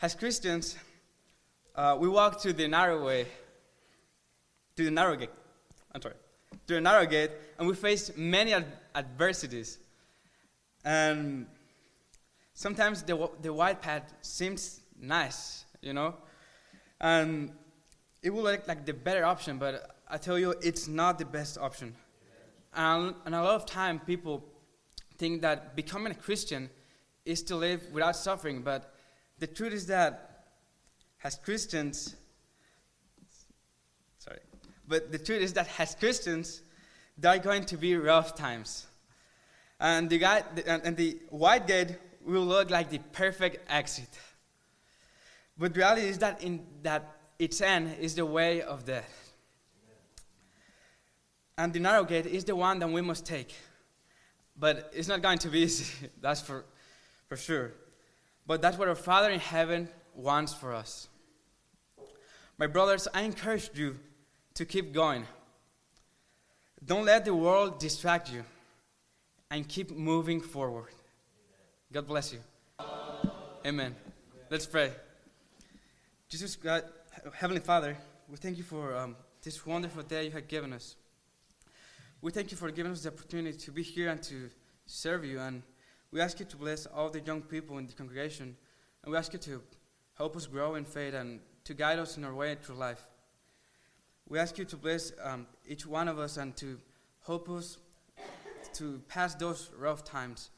As 0.00 0.14
Christians, 0.14 0.76
uh, 1.74 1.96
we 1.98 2.08
walk 2.08 2.40
to 2.42 2.52
the 2.52 2.68
narrow 2.68 3.04
way, 3.04 3.26
to 4.76 4.84
the 4.84 4.90
narrow 4.90 5.16
gate. 5.16 5.30
I'm 5.92 6.02
sorry, 6.02 6.14
to 6.66 6.74
the 6.74 6.80
narrow 6.80 7.06
gate, 7.06 7.30
and 7.58 7.68
we 7.68 7.74
face 7.74 8.12
many 8.16 8.52
ad- 8.54 8.72
adversities. 8.94 9.78
And 10.84 11.46
sometimes 12.54 13.02
the, 13.02 13.28
the 13.42 13.52
wide 13.52 13.80
path 13.80 14.12
seems 14.22 14.80
nice, 15.00 15.64
you 15.80 15.92
know, 15.92 16.14
and 17.00 17.52
it 18.22 18.30
will 18.30 18.42
look 18.42 18.66
like 18.66 18.84
the 18.84 18.94
better 18.94 19.24
option, 19.24 19.58
but 19.58 19.96
I 20.08 20.18
tell 20.18 20.38
you, 20.38 20.54
it's 20.62 20.88
not 20.88 21.18
the 21.18 21.24
best 21.24 21.58
option. 21.58 21.94
And, 22.74 23.14
and 23.24 23.34
a 23.34 23.42
lot 23.42 23.54
of 23.54 23.66
time, 23.66 24.00
people 24.00 24.44
think 25.18 25.42
that 25.42 25.76
becoming 25.76 26.12
a 26.12 26.14
Christian 26.14 26.70
is 27.24 27.42
to 27.44 27.56
live 27.56 27.82
without 27.92 28.16
suffering, 28.16 28.62
but 28.62 28.94
the 29.38 29.46
truth 29.46 29.72
is 29.72 29.86
that 29.86 30.44
as 31.22 31.36
Christians, 31.36 32.16
sorry, 34.18 34.38
but 34.86 35.12
the 35.12 35.18
truth 35.18 35.42
is 35.42 35.52
that 35.54 35.68
as 35.78 35.94
Christians, 35.94 36.62
there 37.16 37.34
are 37.34 37.38
going 37.38 37.64
to 37.64 37.76
be 37.76 37.96
rough 37.96 38.34
times. 38.34 38.86
And 39.80 40.08
the, 40.08 40.18
guy, 40.18 40.42
and, 40.66 40.96
the 40.96 41.18
wide 41.30 41.66
gate 41.66 41.96
will 42.24 42.44
look 42.44 42.70
like 42.70 42.90
the 42.90 42.98
perfect 43.12 43.70
exit. 43.70 44.08
But 45.56 45.76
reality 45.76 46.06
is 46.06 46.18
that 46.18 46.42
in 46.42 46.64
that 46.82 47.16
its 47.38 47.60
end 47.60 47.96
is 48.00 48.14
the 48.14 48.26
way 48.26 48.62
of 48.62 48.84
death. 48.84 49.32
And 51.56 51.72
the 51.72 51.80
narrow 51.80 52.04
gate 52.04 52.26
is 52.26 52.44
the 52.44 52.54
one 52.54 52.78
that 52.78 52.88
we 52.88 53.00
must 53.00 53.26
take. 53.26 53.54
But 54.58 54.90
it's 54.94 55.08
not 55.08 55.22
going 55.22 55.38
to 55.38 55.48
be 55.48 55.58
easy, 55.66 56.08
that's 56.20 56.40
for, 56.40 56.64
for 57.28 57.36
sure. 57.36 57.72
But 58.46 58.62
that's 58.62 58.78
what 58.78 58.88
our 58.88 58.94
Father 58.94 59.30
in 59.30 59.40
heaven 59.40 59.88
wants 60.14 60.52
for 60.52 60.74
us. 60.74 61.08
My 62.56 62.66
brothers, 62.66 63.06
I 63.14 63.22
encourage 63.22 63.70
you 63.74 63.98
to 64.54 64.64
keep 64.64 64.92
going. 64.92 65.24
Don't 66.84 67.04
let 67.04 67.24
the 67.24 67.34
world 67.34 67.78
distract 67.78 68.32
you 68.32 68.44
and 69.50 69.68
keep 69.68 69.90
moving 69.90 70.40
forward. 70.40 70.92
God 71.92 72.06
bless 72.06 72.32
you. 72.32 72.40
Amen. 73.64 73.94
Let's 74.50 74.66
pray. 74.66 74.92
Jesus, 76.28 76.56
God, 76.56 76.84
Heavenly 77.34 77.60
Father, 77.60 77.96
we 78.28 78.36
thank 78.36 78.58
you 78.58 78.64
for 78.64 78.96
um, 78.96 79.16
this 79.42 79.64
wonderful 79.64 80.02
day 80.02 80.24
you 80.24 80.30
have 80.32 80.48
given 80.48 80.72
us. 80.72 80.96
We 82.20 82.32
thank 82.32 82.50
you 82.50 82.56
for 82.56 82.70
giving 82.70 82.90
us 82.90 83.02
the 83.02 83.10
opportunity 83.10 83.56
to 83.56 83.70
be 83.70 83.82
here 83.82 84.08
and 84.08 84.20
to 84.24 84.50
serve 84.86 85.24
you. 85.24 85.38
And 85.38 85.62
we 86.10 86.20
ask 86.20 86.40
you 86.40 86.46
to 86.46 86.56
bless 86.56 86.86
all 86.86 87.10
the 87.10 87.20
young 87.20 87.42
people 87.42 87.78
in 87.78 87.86
the 87.86 87.92
congregation. 87.92 88.56
And 89.02 89.12
we 89.12 89.18
ask 89.18 89.32
you 89.32 89.38
to 89.38 89.62
help 90.16 90.36
us 90.36 90.46
grow 90.46 90.74
in 90.74 90.84
faith 90.84 91.14
and 91.14 91.38
to 91.64 91.74
guide 91.74 91.98
us 91.98 92.16
in 92.16 92.24
our 92.24 92.34
way 92.34 92.56
through 92.60 92.74
life. 92.74 93.06
We 94.28 94.38
ask 94.38 94.58
you 94.58 94.64
to 94.64 94.76
bless 94.76 95.12
um, 95.22 95.46
each 95.66 95.86
one 95.86 96.08
of 96.08 96.18
us 96.18 96.36
and 96.38 96.56
to 96.56 96.78
help 97.24 97.48
us 97.48 97.78
to 98.74 99.00
pass 99.08 99.34
those 99.34 99.70
rough 99.78 100.04
times 100.04 100.50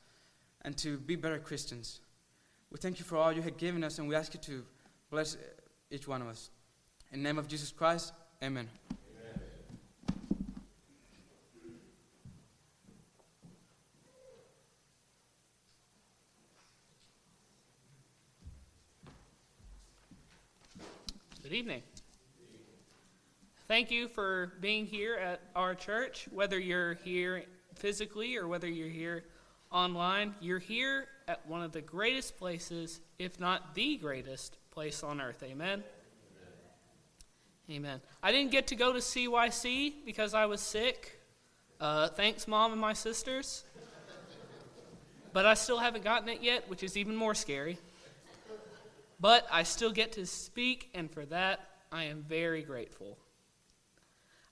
and 0.62 0.76
to 0.78 0.96
be 0.98 1.14
better 1.14 1.38
Christians. 1.38 2.00
We 2.70 2.78
thank 2.78 2.98
you 2.98 3.04
for 3.04 3.16
all 3.16 3.32
you 3.32 3.42
have 3.42 3.56
given 3.56 3.84
us, 3.84 3.98
and 3.98 4.08
we 4.08 4.14
ask 4.14 4.34
you 4.34 4.40
to 4.40 4.64
bless 5.10 5.36
each 5.90 6.06
one 6.06 6.22
of 6.22 6.28
us. 6.28 6.50
In 7.12 7.22
the 7.22 7.28
name 7.28 7.38
of 7.38 7.48
Jesus 7.48 7.70
Christ, 7.70 8.12
amen. 8.42 8.68
Evening. 21.60 21.82
Thank 23.68 23.90
you 23.90 24.08
for 24.08 24.54
being 24.62 24.86
here 24.86 25.16
at 25.16 25.42
our 25.54 25.74
church, 25.74 26.26
whether 26.32 26.58
you're 26.58 26.94
here 26.94 27.44
physically 27.74 28.38
or 28.38 28.48
whether 28.48 28.66
you're 28.66 28.88
here 28.88 29.24
online. 29.70 30.34
You're 30.40 30.58
here 30.58 31.08
at 31.28 31.46
one 31.46 31.60
of 31.60 31.72
the 31.72 31.82
greatest 31.82 32.38
places, 32.38 33.02
if 33.18 33.38
not 33.38 33.74
the 33.74 33.98
greatest 33.98 34.56
place 34.70 35.02
on 35.02 35.20
earth. 35.20 35.42
Amen. 35.42 35.84
Amen. 37.70 38.00
I 38.22 38.32
didn't 38.32 38.52
get 38.52 38.68
to 38.68 38.74
go 38.74 38.94
to 38.94 39.00
CYC 39.00 40.06
because 40.06 40.32
I 40.32 40.46
was 40.46 40.62
sick. 40.62 41.20
Uh, 41.78 42.08
thanks, 42.08 42.48
Mom 42.48 42.72
and 42.72 42.80
my 42.80 42.94
sisters. 42.94 43.64
But 45.34 45.44
I 45.44 45.52
still 45.52 45.78
haven't 45.78 46.04
gotten 46.04 46.30
it 46.30 46.40
yet, 46.40 46.70
which 46.70 46.82
is 46.82 46.96
even 46.96 47.14
more 47.14 47.34
scary. 47.34 47.76
But 49.20 49.46
I 49.50 49.64
still 49.64 49.92
get 49.92 50.12
to 50.12 50.24
speak, 50.24 50.88
and 50.94 51.10
for 51.10 51.26
that, 51.26 51.60
I 51.92 52.04
am 52.04 52.24
very 52.26 52.62
grateful. 52.62 53.18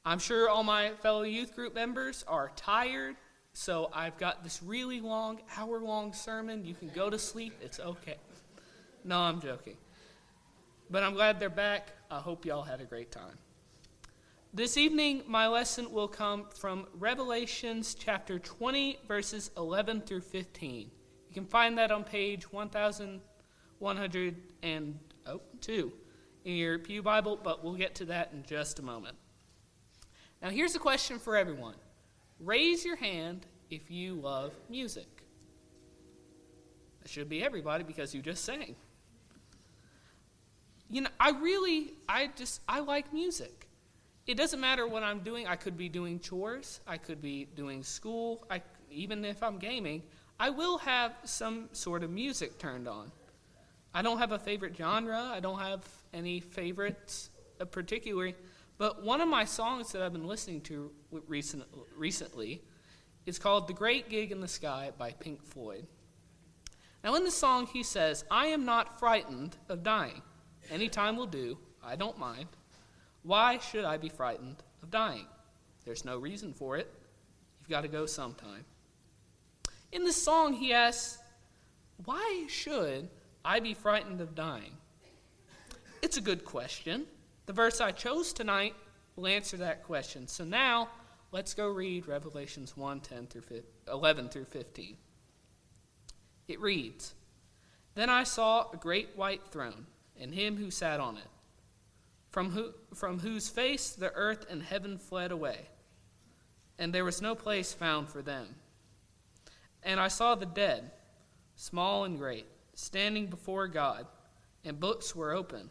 I'm 0.04 0.18
sure 0.18 0.48
all 0.48 0.62
my 0.62 0.90
fellow 1.02 1.22
youth 1.22 1.54
group 1.54 1.74
members 1.74 2.24
are 2.28 2.52
tired, 2.54 3.16
so 3.54 3.90
I've 3.94 4.18
got 4.18 4.44
this 4.44 4.62
really 4.62 5.00
long, 5.00 5.40
hour 5.56 5.80
long 5.80 6.12
sermon. 6.12 6.64
You 6.64 6.74
can 6.74 6.88
go 6.88 7.08
to 7.08 7.18
sleep, 7.18 7.54
it's 7.62 7.80
okay. 7.80 8.16
No, 9.04 9.18
I'm 9.18 9.40
joking. 9.40 9.76
But 10.90 11.02
I'm 11.02 11.14
glad 11.14 11.40
they're 11.40 11.48
back. 11.48 11.92
I 12.10 12.18
hope 12.18 12.44
y'all 12.44 12.62
had 12.62 12.80
a 12.80 12.84
great 12.84 13.10
time. 13.10 13.38
This 14.52 14.76
evening, 14.76 15.22
my 15.26 15.46
lesson 15.46 15.92
will 15.92 16.08
come 16.08 16.46
from 16.54 16.86
Revelations 16.94 17.94
chapter 17.94 18.38
20, 18.38 18.98
verses 19.06 19.50
11 19.56 20.02
through 20.02 20.22
15. 20.22 20.90
You 21.28 21.34
can 21.34 21.44
find 21.44 21.76
that 21.78 21.90
on 21.90 22.04
page 22.04 22.44
1102 23.78 25.92
in 26.44 26.54
your 26.54 26.78
Pew 26.78 27.02
Bible, 27.02 27.38
but 27.42 27.64
we'll 27.64 27.74
get 27.74 27.94
to 27.96 28.04
that 28.06 28.30
in 28.32 28.42
just 28.44 28.78
a 28.78 28.82
moment. 28.82 29.16
Now, 30.42 30.50
here's 30.50 30.74
a 30.74 30.78
question 30.78 31.18
for 31.18 31.36
everyone 31.36 31.74
Raise 32.40 32.84
your 32.84 32.96
hand 32.96 33.46
if 33.70 33.90
you 33.90 34.14
love 34.14 34.52
music. 34.68 35.22
That 37.02 37.10
should 37.10 37.28
be 37.28 37.42
everybody 37.42 37.84
because 37.84 38.14
you 38.14 38.22
just 38.22 38.44
sang 38.44 38.76
you 40.90 41.02
know, 41.02 41.10
I 41.20 41.30
really, 41.30 41.94
I 42.08 42.30
just, 42.36 42.62
I 42.68 42.80
like 42.80 43.12
music. 43.12 43.68
It 44.26 44.36
doesn't 44.36 44.60
matter 44.60 44.86
what 44.86 45.02
I'm 45.02 45.20
doing. 45.20 45.46
I 45.46 45.56
could 45.56 45.76
be 45.76 45.88
doing 45.88 46.20
chores. 46.20 46.80
I 46.86 46.96
could 46.96 47.20
be 47.20 47.46
doing 47.54 47.82
school. 47.82 48.46
I, 48.50 48.62
even 48.90 49.24
if 49.24 49.42
I'm 49.42 49.58
gaming, 49.58 50.02
I 50.40 50.50
will 50.50 50.78
have 50.78 51.12
some 51.24 51.68
sort 51.72 52.02
of 52.02 52.10
music 52.10 52.58
turned 52.58 52.88
on. 52.88 53.10
I 53.94 54.02
don't 54.02 54.18
have 54.18 54.32
a 54.32 54.38
favorite 54.38 54.76
genre. 54.76 55.30
I 55.32 55.40
don't 55.40 55.58
have 55.58 55.84
any 56.12 56.40
favorites 56.40 57.30
uh, 57.60 57.64
particularly. 57.64 58.34
But 58.76 59.02
one 59.02 59.20
of 59.20 59.28
my 59.28 59.44
songs 59.44 59.92
that 59.92 60.02
I've 60.02 60.12
been 60.12 60.26
listening 60.26 60.60
to 60.62 60.92
recent, 61.26 61.64
recently 61.96 62.62
is 63.26 63.38
called 63.38 63.66
The 63.66 63.74
Great 63.74 64.08
Gig 64.08 64.30
in 64.30 64.40
the 64.40 64.48
Sky 64.48 64.92
by 64.96 65.12
Pink 65.12 65.44
Floyd. 65.44 65.86
Now, 67.02 67.14
in 67.14 67.24
the 67.24 67.30
song, 67.30 67.66
he 67.66 67.82
says, 67.82 68.24
I 68.30 68.46
am 68.46 68.64
not 68.64 68.98
frightened 68.98 69.56
of 69.68 69.82
dying. 69.82 70.22
Any 70.70 70.88
time 70.88 71.16
will 71.16 71.26
do. 71.26 71.58
I 71.84 71.96
don't 71.96 72.18
mind. 72.18 72.48
Why 73.22 73.58
should 73.58 73.84
I 73.84 73.96
be 73.96 74.08
frightened 74.08 74.62
of 74.82 74.90
dying? 74.90 75.26
There's 75.84 76.04
no 76.04 76.18
reason 76.18 76.52
for 76.52 76.76
it. 76.76 76.92
You've 77.60 77.68
got 77.68 77.82
to 77.82 77.88
go 77.88 78.06
sometime. 78.06 78.64
In 79.92 80.04
the 80.04 80.12
song, 80.12 80.52
he 80.52 80.72
asks, 80.72 81.18
why 82.04 82.44
should 82.48 83.08
I 83.48 83.60
be 83.60 83.72
frightened 83.72 84.20
of 84.20 84.34
dying? 84.34 84.76
It's 86.02 86.18
a 86.18 86.20
good 86.20 86.44
question. 86.44 87.06
The 87.46 87.54
verse 87.54 87.80
I 87.80 87.92
chose 87.92 88.34
tonight 88.34 88.74
will 89.16 89.26
answer 89.26 89.56
that 89.56 89.84
question. 89.84 90.28
So 90.28 90.44
now, 90.44 90.90
let's 91.32 91.54
go 91.54 91.68
read 91.68 92.06
Revelations 92.06 92.76
1 92.76 93.00
10 93.00 93.26
through 93.28 93.40
15, 93.40 93.64
11 93.90 94.28
through 94.28 94.44
15. 94.44 94.98
It 96.46 96.60
reads 96.60 97.14
Then 97.94 98.10
I 98.10 98.24
saw 98.24 98.66
a 98.70 98.76
great 98.76 99.16
white 99.16 99.48
throne, 99.50 99.86
and 100.20 100.34
him 100.34 100.58
who 100.58 100.70
sat 100.70 101.00
on 101.00 101.16
it, 101.16 101.30
from, 102.28 102.50
who, 102.50 102.74
from 102.94 103.18
whose 103.18 103.48
face 103.48 103.92
the 103.92 104.12
earth 104.12 104.44
and 104.50 104.62
heaven 104.62 104.98
fled 104.98 105.32
away, 105.32 105.70
and 106.78 106.92
there 106.92 107.04
was 107.04 107.22
no 107.22 107.34
place 107.34 107.72
found 107.72 108.10
for 108.10 108.20
them. 108.20 108.56
And 109.82 109.98
I 109.98 110.08
saw 110.08 110.34
the 110.34 110.44
dead, 110.44 110.90
small 111.56 112.04
and 112.04 112.18
great, 112.18 112.44
standing 112.78 113.26
before 113.26 113.66
God, 113.66 114.06
and 114.64 114.78
books 114.78 115.14
were 115.14 115.32
opened. 115.32 115.70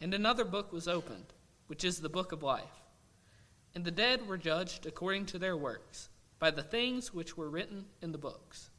And 0.00 0.12
another 0.12 0.44
book 0.44 0.72
was 0.72 0.88
opened, 0.88 1.32
which 1.68 1.84
is 1.84 2.00
the 2.00 2.08
book 2.08 2.32
of 2.32 2.42
life. 2.42 2.82
And 3.74 3.84
the 3.84 3.92
dead 3.92 4.26
were 4.26 4.36
judged 4.36 4.84
according 4.84 5.26
to 5.26 5.38
their 5.38 5.56
works, 5.56 6.08
by 6.40 6.50
the 6.50 6.62
things 6.62 7.14
which 7.14 7.36
were 7.36 7.48
written 7.48 7.84
in 8.02 8.10
the 8.10 8.18
books. 8.18 8.70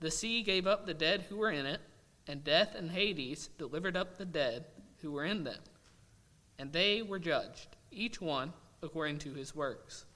The 0.00 0.10
sea 0.10 0.42
gave 0.42 0.66
up 0.66 0.84
the 0.84 0.94
dead 0.94 1.26
who 1.28 1.36
were 1.36 1.52
in 1.52 1.64
it, 1.64 1.80
and 2.26 2.42
death 2.42 2.74
and 2.74 2.90
Hades 2.90 3.50
delivered 3.56 3.96
up 3.96 4.18
the 4.18 4.24
dead 4.24 4.64
who 5.00 5.12
were 5.12 5.24
in 5.24 5.44
them. 5.44 5.60
And 6.58 6.72
they 6.72 7.02
were 7.02 7.20
judged, 7.20 7.76
each 7.92 8.20
one 8.20 8.52
according 8.82 9.18
to 9.18 9.34
his 9.34 9.54
works. 9.54 10.06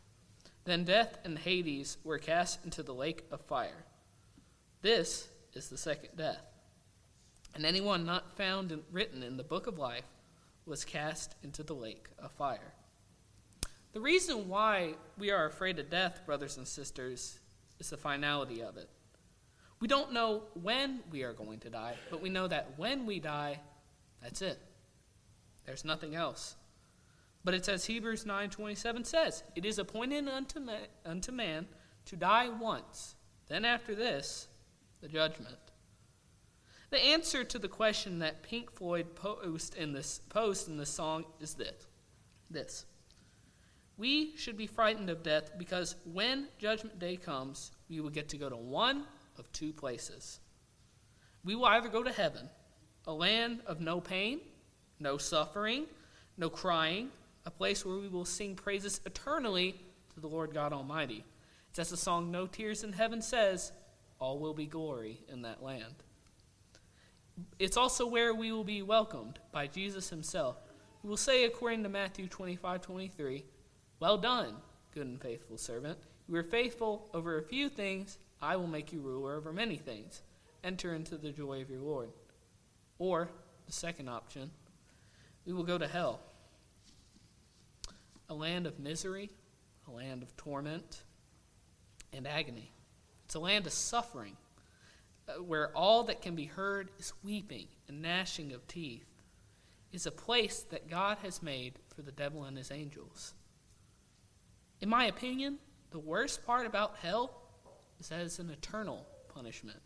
Then 0.64 0.84
death 0.84 1.18
and 1.24 1.38
Hades 1.38 1.98
were 2.02 2.18
cast 2.18 2.64
into 2.64 2.82
the 2.82 2.94
lake 2.94 3.24
of 3.30 3.42
fire. 3.42 3.84
This 4.82 5.28
is 5.52 5.68
the 5.68 5.78
second 5.78 6.16
death. 6.16 6.53
And 7.54 7.64
anyone 7.64 8.04
not 8.04 8.36
found 8.36 8.72
in, 8.72 8.82
written 8.90 9.22
in 9.22 9.36
the 9.36 9.44
book 9.44 9.66
of 9.66 9.78
life 9.78 10.04
was 10.66 10.84
cast 10.84 11.34
into 11.42 11.62
the 11.62 11.74
lake 11.74 12.08
of 12.18 12.32
fire. 12.32 12.74
The 13.92 14.00
reason 14.00 14.48
why 14.48 14.94
we 15.18 15.30
are 15.30 15.46
afraid 15.46 15.78
of 15.78 15.88
death, 15.88 16.26
brothers 16.26 16.56
and 16.56 16.66
sisters, 16.66 17.38
is 17.78 17.90
the 17.90 17.96
finality 17.96 18.60
of 18.60 18.76
it. 18.76 18.88
We 19.78 19.86
don't 19.86 20.12
know 20.12 20.44
when 20.62 21.00
we 21.10 21.22
are 21.22 21.32
going 21.32 21.60
to 21.60 21.70
die, 21.70 21.94
but 22.10 22.22
we 22.22 22.28
know 22.28 22.48
that 22.48 22.72
when 22.76 23.06
we 23.06 23.20
die, 23.20 23.60
that's 24.22 24.42
it. 24.42 24.58
There's 25.66 25.84
nothing 25.84 26.14
else. 26.14 26.56
But 27.44 27.54
it's 27.54 27.68
as 27.68 27.84
Hebrews 27.84 28.24
9:27 28.24 29.06
says, 29.06 29.44
it 29.54 29.64
is 29.64 29.78
appointed 29.78 30.28
unto 30.28 30.58
man, 30.60 30.86
unto 31.04 31.30
man 31.30 31.68
to 32.06 32.16
die 32.16 32.48
once. 32.48 33.14
Then 33.46 33.64
after 33.64 33.94
this, 33.94 34.48
the 35.02 35.08
judgment. 35.08 35.63
The 36.94 37.06
answer 37.06 37.42
to 37.42 37.58
the 37.58 37.66
question 37.66 38.20
that 38.20 38.44
Pink 38.44 38.70
Floyd 38.70 39.16
posed 39.16 39.74
in 39.74 39.92
this 39.92 40.20
post 40.28 40.68
in 40.68 40.76
this 40.76 40.90
song 40.90 41.24
is 41.40 41.54
this. 41.54 41.88
This. 42.48 42.86
We 43.96 44.36
should 44.36 44.56
be 44.56 44.68
frightened 44.68 45.10
of 45.10 45.24
death 45.24 45.58
because 45.58 45.96
when 46.04 46.46
judgment 46.56 47.00
day 47.00 47.16
comes, 47.16 47.72
we 47.90 47.98
will 47.98 48.10
get 48.10 48.28
to 48.28 48.36
go 48.36 48.48
to 48.48 48.54
one 48.54 49.06
of 49.40 49.50
two 49.50 49.72
places. 49.72 50.38
We 51.44 51.56
will 51.56 51.64
either 51.64 51.88
go 51.88 52.04
to 52.04 52.12
heaven, 52.12 52.48
a 53.08 53.12
land 53.12 53.62
of 53.66 53.80
no 53.80 54.00
pain, 54.00 54.38
no 55.00 55.18
suffering, 55.18 55.86
no 56.36 56.48
crying, 56.48 57.10
a 57.44 57.50
place 57.50 57.84
where 57.84 57.96
we 57.96 58.06
will 58.06 58.24
sing 58.24 58.54
praises 58.54 59.00
eternally 59.04 59.80
to 60.14 60.20
the 60.20 60.28
Lord 60.28 60.54
God 60.54 60.72
Almighty. 60.72 61.24
It's 61.70 61.80
as 61.80 61.90
the 61.90 61.96
song 61.96 62.30
No 62.30 62.46
Tears 62.46 62.84
in 62.84 62.92
Heaven 62.92 63.20
says, 63.20 63.72
all 64.20 64.38
will 64.38 64.54
be 64.54 64.66
glory 64.66 65.18
in 65.28 65.42
that 65.42 65.60
land. 65.60 66.04
It's 67.58 67.76
also 67.76 68.06
where 68.06 68.34
we 68.34 68.52
will 68.52 68.64
be 68.64 68.82
welcomed 68.82 69.38
by 69.52 69.66
Jesus 69.66 70.10
himself, 70.10 70.56
who 71.02 71.08
will 71.08 71.16
say, 71.16 71.44
according 71.44 71.82
to 71.82 71.88
Matthew 71.88 72.26
25 72.26 72.80
23, 72.80 73.44
Well 74.00 74.18
done, 74.18 74.54
good 74.92 75.06
and 75.06 75.20
faithful 75.20 75.58
servant. 75.58 75.98
You 76.28 76.34
were 76.34 76.42
faithful 76.42 77.08
over 77.12 77.38
a 77.38 77.42
few 77.42 77.68
things, 77.68 78.18
I 78.40 78.56
will 78.56 78.66
make 78.66 78.92
you 78.92 79.00
ruler 79.00 79.34
over 79.34 79.52
many 79.52 79.76
things. 79.76 80.22
Enter 80.62 80.94
into 80.94 81.16
the 81.16 81.30
joy 81.30 81.60
of 81.62 81.70
your 81.70 81.80
Lord. 81.80 82.10
Or, 82.98 83.28
the 83.66 83.72
second 83.72 84.08
option, 84.08 84.50
we 85.46 85.52
will 85.52 85.64
go 85.64 85.78
to 85.78 85.88
hell 85.88 86.20
a 88.30 88.34
land 88.34 88.66
of 88.66 88.78
misery, 88.78 89.30
a 89.86 89.90
land 89.90 90.22
of 90.22 90.34
torment 90.36 91.02
and 92.12 92.26
agony. 92.26 92.70
It's 93.26 93.34
a 93.34 93.38
land 93.40 93.66
of 93.66 93.72
suffering 93.72 94.36
where 95.46 95.70
all 95.76 96.04
that 96.04 96.22
can 96.22 96.34
be 96.34 96.44
heard 96.44 96.90
is 96.98 97.12
weeping 97.22 97.68
and 97.88 98.02
gnashing 98.02 98.52
of 98.52 98.66
teeth. 98.66 99.06
is 99.92 100.06
a 100.06 100.10
place 100.10 100.64
that 100.70 100.90
God 100.90 101.18
has 101.22 101.42
made 101.42 101.78
for 101.94 102.02
the 102.02 102.12
devil 102.12 102.44
and 102.44 102.56
his 102.56 102.70
angels. 102.70 103.34
In 104.80 104.88
my 104.88 105.06
opinion, 105.06 105.58
the 105.92 106.00
worst 106.00 106.44
part 106.44 106.66
about 106.66 106.96
hell 107.00 107.30
is 108.00 108.08
that 108.08 108.20
it's 108.20 108.40
an 108.40 108.50
eternal 108.50 109.06
punishment. 109.32 109.78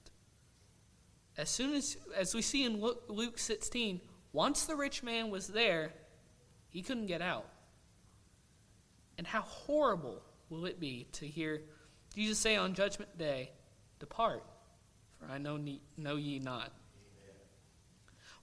As 1.37 1.51
soon 1.51 1.74
as, 1.74 1.96
as 2.16 2.35
we 2.35 2.42
see 2.42 2.64
in 2.64 2.81
Luke 2.81 3.38
16, 3.38 4.01
once 4.33 4.64
the 4.64 4.74
rich 4.74 5.03
man 5.03 5.31
was 5.31 5.48
there, 5.48 5.92
he 6.68 6.83
couldn't 6.83 7.07
get 7.07 7.22
out. 7.22 7.46
And 9.18 9.27
how 9.27 9.42
horrible 9.42 10.22
will 10.48 10.64
it 10.66 10.81
be 10.81 11.07
to 11.12 11.27
hear 11.27 11.62
Jesus 12.14 12.38
say 12.38 12.57
on 12.57 12.74
Judgment 12.74 13.16
Day, 13.18 13.51
Depart, 14.01 14.42
for 15.18 15.31
I 15.31 15.38
know, 15.38 15.57
ne- 15.57 15.83
know 15.96 16.16
ye 16.16 16.38
not. 16.38 16.72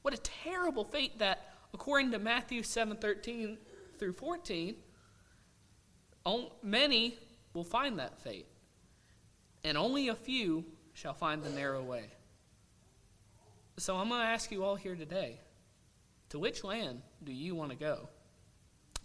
What 0.01 0.13
a 0.13 0.17
terrible 0.17 0.83
fate 0.83 1.17
that, 1.19 1.53
according 1.73 2.11
to 2.11 2.19
Matthew 2.19 2.61
7 2.63 2.97
13 2.97 3.57
through 3.97 4.13
14, 4.13 4.75
many 6.61 7.17
will 7.53 7.63
find 7.63 7.97
that 7.99 8.21
fate, 8.21 8.47
and 9.63 9.77
only 9.77 10.09
a 10.09 10.15
few 10.15 10.65
shall 10.93 11.13
find 11.13 11.41
the 11.41 11.49
narrow 11.49 11.81
way. 11.81 12.11
So 13.77 13.97
I'm 13.97 14.09
going 14.09 14.21
to 14.21 14.27
ask 14.27 14.51
you 14.51 14.63
all 14.63 14.75
here 14.75 14.95
today 14.95 15.39
to 16.29 16.39
which 16.39 16.63
land 16.63 17.01
do 17.23 17.33
you 17.33 17.55
want 17.55 17.71
to 17.71 17.77
go? 17.77 18.09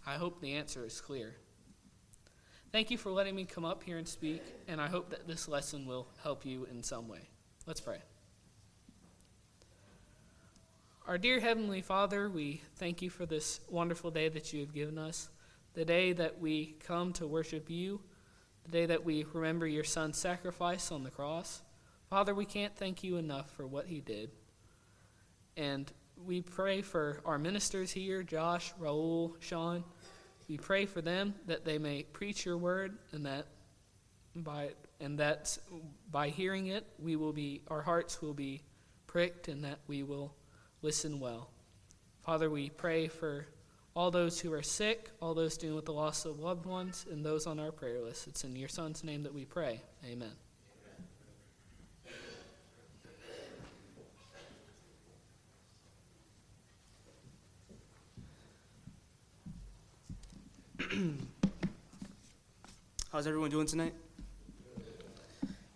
I 0.05 0.15
hope 0.15 0.39
the 0.39 0.53
answer 0.53 0.85
is 0.85 1.01
clear. 1.01 1.35
Thank 2.71 2.89
you 2.89 2.97
for 2.97 3.11
letting 3.11 3.35
me 3.35 3.43
come 3.43 3.65
up 3.65 3.83
here 3.83 3.97
and 3.97 4.07
speak, 4.07 4.41
and 4.67 4.79
I 4.79 4.87
hope 4.87 5.09
that 5.09 5.27
this 5.27 5.47
lesson 5.47 5.85
will 5.85 6.07
help 6.23 6.45
you 6.45 6.65
in 6.71 6.83
some 6.83 7.07
way. 7.07 7.30
Let's 7.67 7.79
pray. 7.79 7.99
Our 11.07 11.19
dear 11.19 11.39
Heavenly 11.39 11.81
Father, 11.81 12.27
we 12.27 12.61
thank 12.77 13.03
you 13.03 13.11
for 13.11 13.27
this 13.27 13.59
wonderful 13.69 14.09
day 14.09 14.29
that 14.29 14.51
you 14.51 14.61
have 14.61 14.73
given 14.73 14.97
us, 14.97 15.29
the 15.75 15.85
day 15.85 16.11
that 16.13 16.39
we 16.39 16.75
come 16.79 17.13
to 17.13 17.27
worship 17.27 17.69
you, 17.69 18.01
the 18.65 18.71
day 18.71 18.85
that 18.87 19.05
we 19.05 19.25
remember 19.31 19.67
your 19.67 19.83
Son's 19.83 20.17
sacrifice 20.17 20.91
on 20.91 21.03
the 21.03 21.11
cross. 21.11 21.61
Father, 22.09 22.33
we 22.33 22.45
can't 22.45 22.75
thank 22.75 23.03
you 23.03 23.17
enough 23.17 23.51
for 23.51 23.67
what 23.67 23.85
he 23.85 24.01
did. 24.01 24.31
And 25.55 25.91
we 26.25 26.41
pray 26.41 26.81
for 26.81 27.21
our 27.25 27.37
ministers 27.37 27.91
here, 27.91 28.23
Josh, 28.23 28.73
Raul, 28.81 29.35
Sean. 29.39 29.83
We 30.49 30.57
pray 30.57 30.87
for 30.87 31.01
them 31.01 31.35
that 31.45 31.63
they 31.63 31.77
may 31.77 32.03
preach 32.03 32.43
your 32.43 32.57
word 32.57 32.97
and 33.11 33.23
that 33.27 33.45
by 34.35 34.71
and 35.01 35.17
that 35.19 35.57
by 36.09 36.29
hearing 36.29 36.67
it 36.67 36.85
we 36.99 37.15
will 37.15 37.33
be 37.33 37.61
our 37.67 37.81
hearts 37.81 38.21
will 38.21 38.33
be 38.33 38.61
pricked 39.07 39.47
and 39.47 39.63
that 39.63 39.79
we 39.87 40.03
will 40.03 40.33
listen 40.81 41.19
well. 41.19 41.49
Father, 42.21 42.49
we 42.49 42.69
pray 42.69 43.07
for 43.07 43.47
all 43.95 44.11
those 44.11 44.39
who 44.39 44.53
are 44.53 44.61
sick, 44.61 45.09
all 45.21 45.33
those 45.33 45.57
dealing 45.57 45.75
with 45.75 45.85
the 45.85 45.91
loss 45.93 46.23
of 46.25 46.39
loved 46.39 46.65
ones, 46.65 47.05
and 47.11 47.25
those 47.25 47.45
on 47.45 47.59
our 47.59 47.71
prayer 47.71 47.99
list. 47.99 48.27
It's 48.27 48.43
in 48.43 48.55
your 48.55 48.69
Son's 48.69 49.03
name 49.03 49.23
that 49.23 49.33
we 49.33 49.43
pray. 49.43 49.81
Amen. 50.05 50.31
How's 63.11 63.27
everyone 63.27 63.49
doing 63.49 63.67
tonight? 63.67 63.93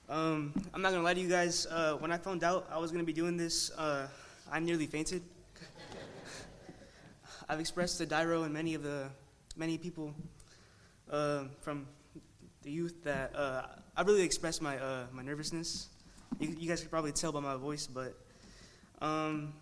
Um, 0.07 0.53
I'm 0.71 0.83
not 0.83 0.91
gonna 0.91 1.01
lie 1.01 1.15
to 1.15 1.19
you 1.19 1.27
guys. 1.27 1.65
Uh, 1.65 1.95
when 1.95 2.11
I 2.11 2.17
found 2.17 2.43
out 2.43 2.67
I 2.71 2.77
was 2.77 2.91
gonna 2.91 3.03
be 3.03 3.13
doing 3.13 3.37
this, 3.37 3.71
uh, 3.71 4.07
I 4.51 4.59
nearly 4.59 4.85
fainted. 4.85 5.23
I've 7.49 7.59
expressed 7.59 7.97
to 7.97 8.05
Dairo 8.05 8.43
and 8.43 8.53
many 8.53 8.75
of 8.75 8.83
the 8.83 9.09
many 9.57 9.79
people 9.79 10.13
uh, 11.09 11.45
from 11.61 11.87
the 12.61 12.69
youth 12.69 13.03
that 13.03 13.35
uh, 13.35 13.63
I 13.97 14.03
really 14.03 14.21
expressed 14.21 14.61
my 14.61 14.77
uh, 14.77 15.05
my 15.11 15.23
nervousness. 15.23 15.87
You, 16.39 16.55
you, 16.59 16.69
guys 16.69 16.81
could 16.81 16.91
probably 16.91 17.11
tell 17.11 17.31
by 17.31 17.39
my 17.39 17.55
voice, 17.55 17.87
but 17.87 18.15
um, 19.01 19.53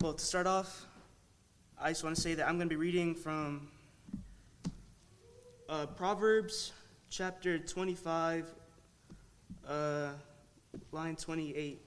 well, 0.00 0.12
to 0.12 0.24
start 0.24 0.46
off, 0.46 0.86
I 1.76 1.88
just 1.88 2.04
want 2.04 2.14
to 2.14 2.22
say 2.22 2.34
that 2.34 2.46
I'm 2.46 2.56
gonna 2.56 2.70
be 2.70 2.76
reading 2.76 3.16
from 3.16 3.66
uh, 5.68 5.86
Proverbs 5.86 6.70
chapter 7.10 7.58
25, 7.58 8.54
uh, 9.68 10.10
line 10.92 11.16
28. 11.16 11.80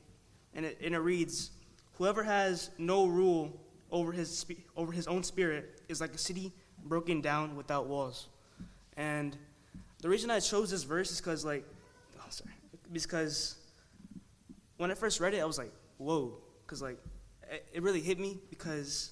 and 0.53 0.65
it, 0.65 0.77
and 0.83 0.95
it 0.95 0.99
reads, 0.99 1.51
"Whoever 1.97 2.23
has 2.23 2.71
no 2.77 3.05
rule 3.05 3.59
over 3.91 4.11
his 4.11 4.35
spe- 4.35 4.65
over 4.75 4.91
his 4.91 5.07
own 5.07 5.23
spirit 5.23 5.81
is 5.87 6.01
like 6.01 6.13
a 6.13 6.17
city 6.17 6.53
broken 6.85 7.21
down 7.21 7.55
without 7.55 7.87
walls." 7.87 8.27
And 8.95 9.37
the 10.01 10.09
reason 10.09 10.31
I 10.31 10.39
chose 10.39 10.71
this 10.71 10.83
verse 10.83 11.11
is 11.11 11.19
because, 11.19 11.45
like, 11.45 11.65
oh, 12.19 12.25
sorry, 12.29 12.51
because 12.91 13.55
when 14.77 14.91
I 14.91 14.93
first 14.93 15.19
read 15.19 15.33
it, 15.33 15.39
I 15.39 15.45
was 15.45 15.57
like, 15.57 15.71
"Whoa," 15.97 16.37
because 16.65 16.81
like 16.81 16.97
it, 17.49 17.65
it 17.73 17.83
really 17.83 18.01
hit 18.01 18.19
me 18.19 18.39
because 18.49 19.11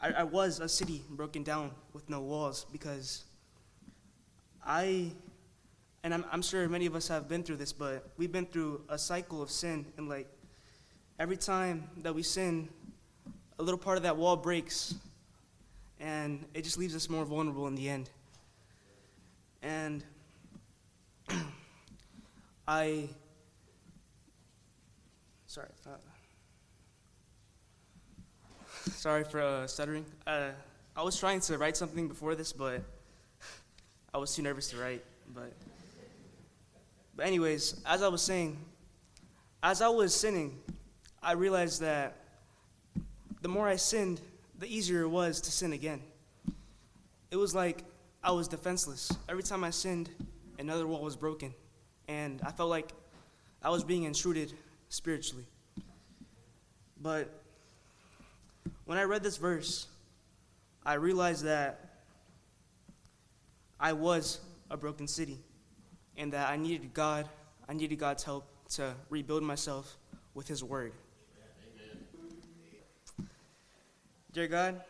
I, 0.00 0.10
I 0.12 0.22
was 0.24 0.60
a 0.60 0.68
city 0.68 1.02
broken 1.10 1.42
down 1.42 1.70
with 1.92 2.08
no 2.08 2.20
walls 2.20 2.66
because 2.72 3.24
I, 4.64 5.12
and 6.06 6.14
I'm, 6.14 6.24
I'm 6.30 6.40
sure 6.40 6.68
many 6.68 6.86
of 6.86 6.94
us 6.94 7.08
have 7.08 7.28
been 7.28 7.42
through 7.42 7.56
this, 7.56 7.72
but 7.72 8.08
we've 8.16 8.30
been 8.30 8.46
through 8.46 8.80
a 8.88 8.96
cycle 8.96 9.42
of 9.42 9.50
sin, 9.50 9.84
and 9.96 10.08
like 10.08 10.28
every 11.18 11.36
time 11.36 11.90
that 12.02 12.14
we 12.14 12.22
sin, 12.22 12.68
a 13.58 13.62
little 13.64 13.76
part 13.76 13.96
of 13.96 14.04
that 14.04 14.16
wall 14.16 14.36
breaks, 14.36 14.94
and 15.98 16.44
it 16.54 16.62
just 16.62 16.78
leaves 16.78 16.94
us 16.94 17.10
more 17.10 17.24
vulnerable 17.24 17.66
in 17.66 17.74
the 17.74 17.88
end. 17.88 18.08
And 19.64 20.04
I, 22.68 23.08
sorry, 25.48 25.70
uh, 25.88 25.90
sorry 28.92 29.24
for 29.24 29.40
uh, 29.40 29.66
stuttering. 29.66 30.06
Uh, 30.24 30.50
I 30.96 31.02
was 31.02 31.18
trying 31.18 31.40
to 31.40 31.58
write 31.58 31.76
something 31.76 32.06
before 32.06 32.36
this, 32.36 32.52
but 32.52 32.80
I 34.14 34.18
was 34.18 34.32
too 34.36 34.42
nervous 34.42 34.70
to 34.70 34.76
write. 34.76 35.02
But, 35.34 35.52
but 37.16 37.26
anyways, 37.26 37.80
as 37.86 38.02
I 38.02 38.08
was 38.08 38.20
saying, 38.20 38.58
as 39.62 39.80
I 39.80 39.88
was 39.88 40.14
sinning, 40.14 40.58
I 41.22 41.32
realized 41.32 41.80
that 41.80 42.14
the 43.40 43.48
more 43.48 43.66
I 43.66 43.76
sinned, 43.76 44.20
the 44.58 44.66
easier 44.66 45.02
it 45.02 45.08
was 45.08 45.40
to 45.40 45.50
sin 45.50 45.72
again. 45.72 46.02
It 47.30 47.36
was 47.36 47.54
like 47.54 47.84
I 48.22 48.32
was 48.32 48.48
defenseless. 48.48 49.10
Every 49.28 49.42
time 49.42 49.64
I 49.64 49.70
sinned, 49.70 50.10
another 50.58 50.86
wall 50.86 51.00
was 51.00 51.16
broken, 51.16 51.54
and 52.06 52.40
I 52.44 52.52
felt 52.52 52.68
like 52.68 52.92
I 53.62 53.70
was 53.70 53.82
being 53.82 54.04
intruded 54.04 54.52
spiritually. 54.90 55.46
But 57.00 57.30
when 58.84 58.98
I 58.98 59.04
read 59.04 59.22
this 59.22 59.38
verse, 59.38 59.86
I 60.84 60.94
realized 60.94 61.44
that 61.44 61.80
I 63.80 63.94
was 63.94 64.40
a 64.70 64.76
broken 64.76 65.08
city 65.08 65.38
and 66.16 66.32
that 66.32 66.48
I 66.48 66.56
needed 66.56 66.92
God, 66.94 67.28
I 67.68 67.74
needed 67.74 67.98
God's 67.98 68.24
help 68.24 68.46
to 68.70 68.94
rebuild 69.10 69.42
myself 69.42 69.98
with 70.34 70.48
His 70.48 70.62
Word. 70.64 70.92
Dear 74.32 74.48
God, 74.48 74.80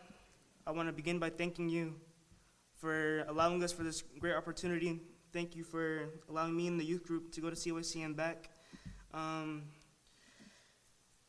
I 0.65 0.71
want 0.71 0.89
to 0.89 0.93
begin 0.93 1.19
by 1.19 1.29
thanking 1.29 1.69
you 1.69 1.95
for 2.75 3.25
allowing 3.27 3.63
us 3.63 3.71
for 3.71 3.83
this 3.83 4.03
great 4.19 4.35
opportunity. 4.35 4.99
Thank 5.31 5.55
you 5.55 5.63
for 5.63 6.09
allowing 6.29 6.55
me 6.55 6.67
and 6.67 6.79
the 6.79 6.83
youth 6.83 7.05
group 7.05 7.31
to 7.33 7.41
go 7.41 7.49
to 7.49 7.55
CYC 7.55 8.03
and 8.03 8.15
back. 8.15 8.49
Um, 9.13 9.63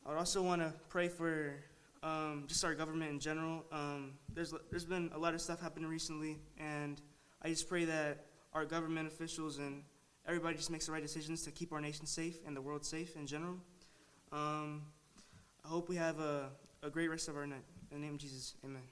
I 0.05 0.11
would 0.11 0.19
also 0.19 0.43
want 0.43 0.63
to 0.63 0.73
pray 0.89 1.09
for 1.09 1.55
um, 2.03 2.45
just 2.47 2.65
our 2.65 2.75
government 2.75 3.11
in 3.11 3.21
general. 3.21 3.65
Um, 3.71 4.15
there's 4.35 4.55
there's 4.71 4.85
been 4.85 5.11
a 5.15 5.19
lot 5.19 5.35
of 5.35 5.41
stuff 5.41 5.61
happening 5.61 5.89
recently, 5.89 6.39
and 6.59 7.01
I 7.43 7.49
just 7.49 7.69
pray 7.69 7.85
that 7.85 8.27
our 8.53 8.65
government 8.65 9.07
officials 9.09 9.59
and 9.59 9.83
everybody 10.27 10.57
just 10.57 10.71
makes 10.71 10.87
the 10.87 10.93
right 10.93 11.03
decisions 11.03 11.43
to 11.43 11.51
keep 11.51 11.73
our 11.73 11.81
nation 11.81 12.07
safe 12.07 12.37
and 12.47 12.57
the 12.57 12.61
world 12.61 12.85
safe 12.85 13.17
in 13.17 13.27
general. 13.27 13.57
Um, 14.33 14.83
I 15.65 15.69
hope 15.69 15.89
we 15.89 15.97
have 15.97 16.19
a, 16.21 16.51
a 16.83 16.91
great 16.91 17.09
rest 17.09 17.29
of 17.29 17.37
our 17.37 17.47
night. 17.47 17.65
In 17.91 18.01
the 18.01 18.07
name 18.07 18.15
of 18.15 18.21
Jesus, 18.21 18.55
amen. 18.65 18.83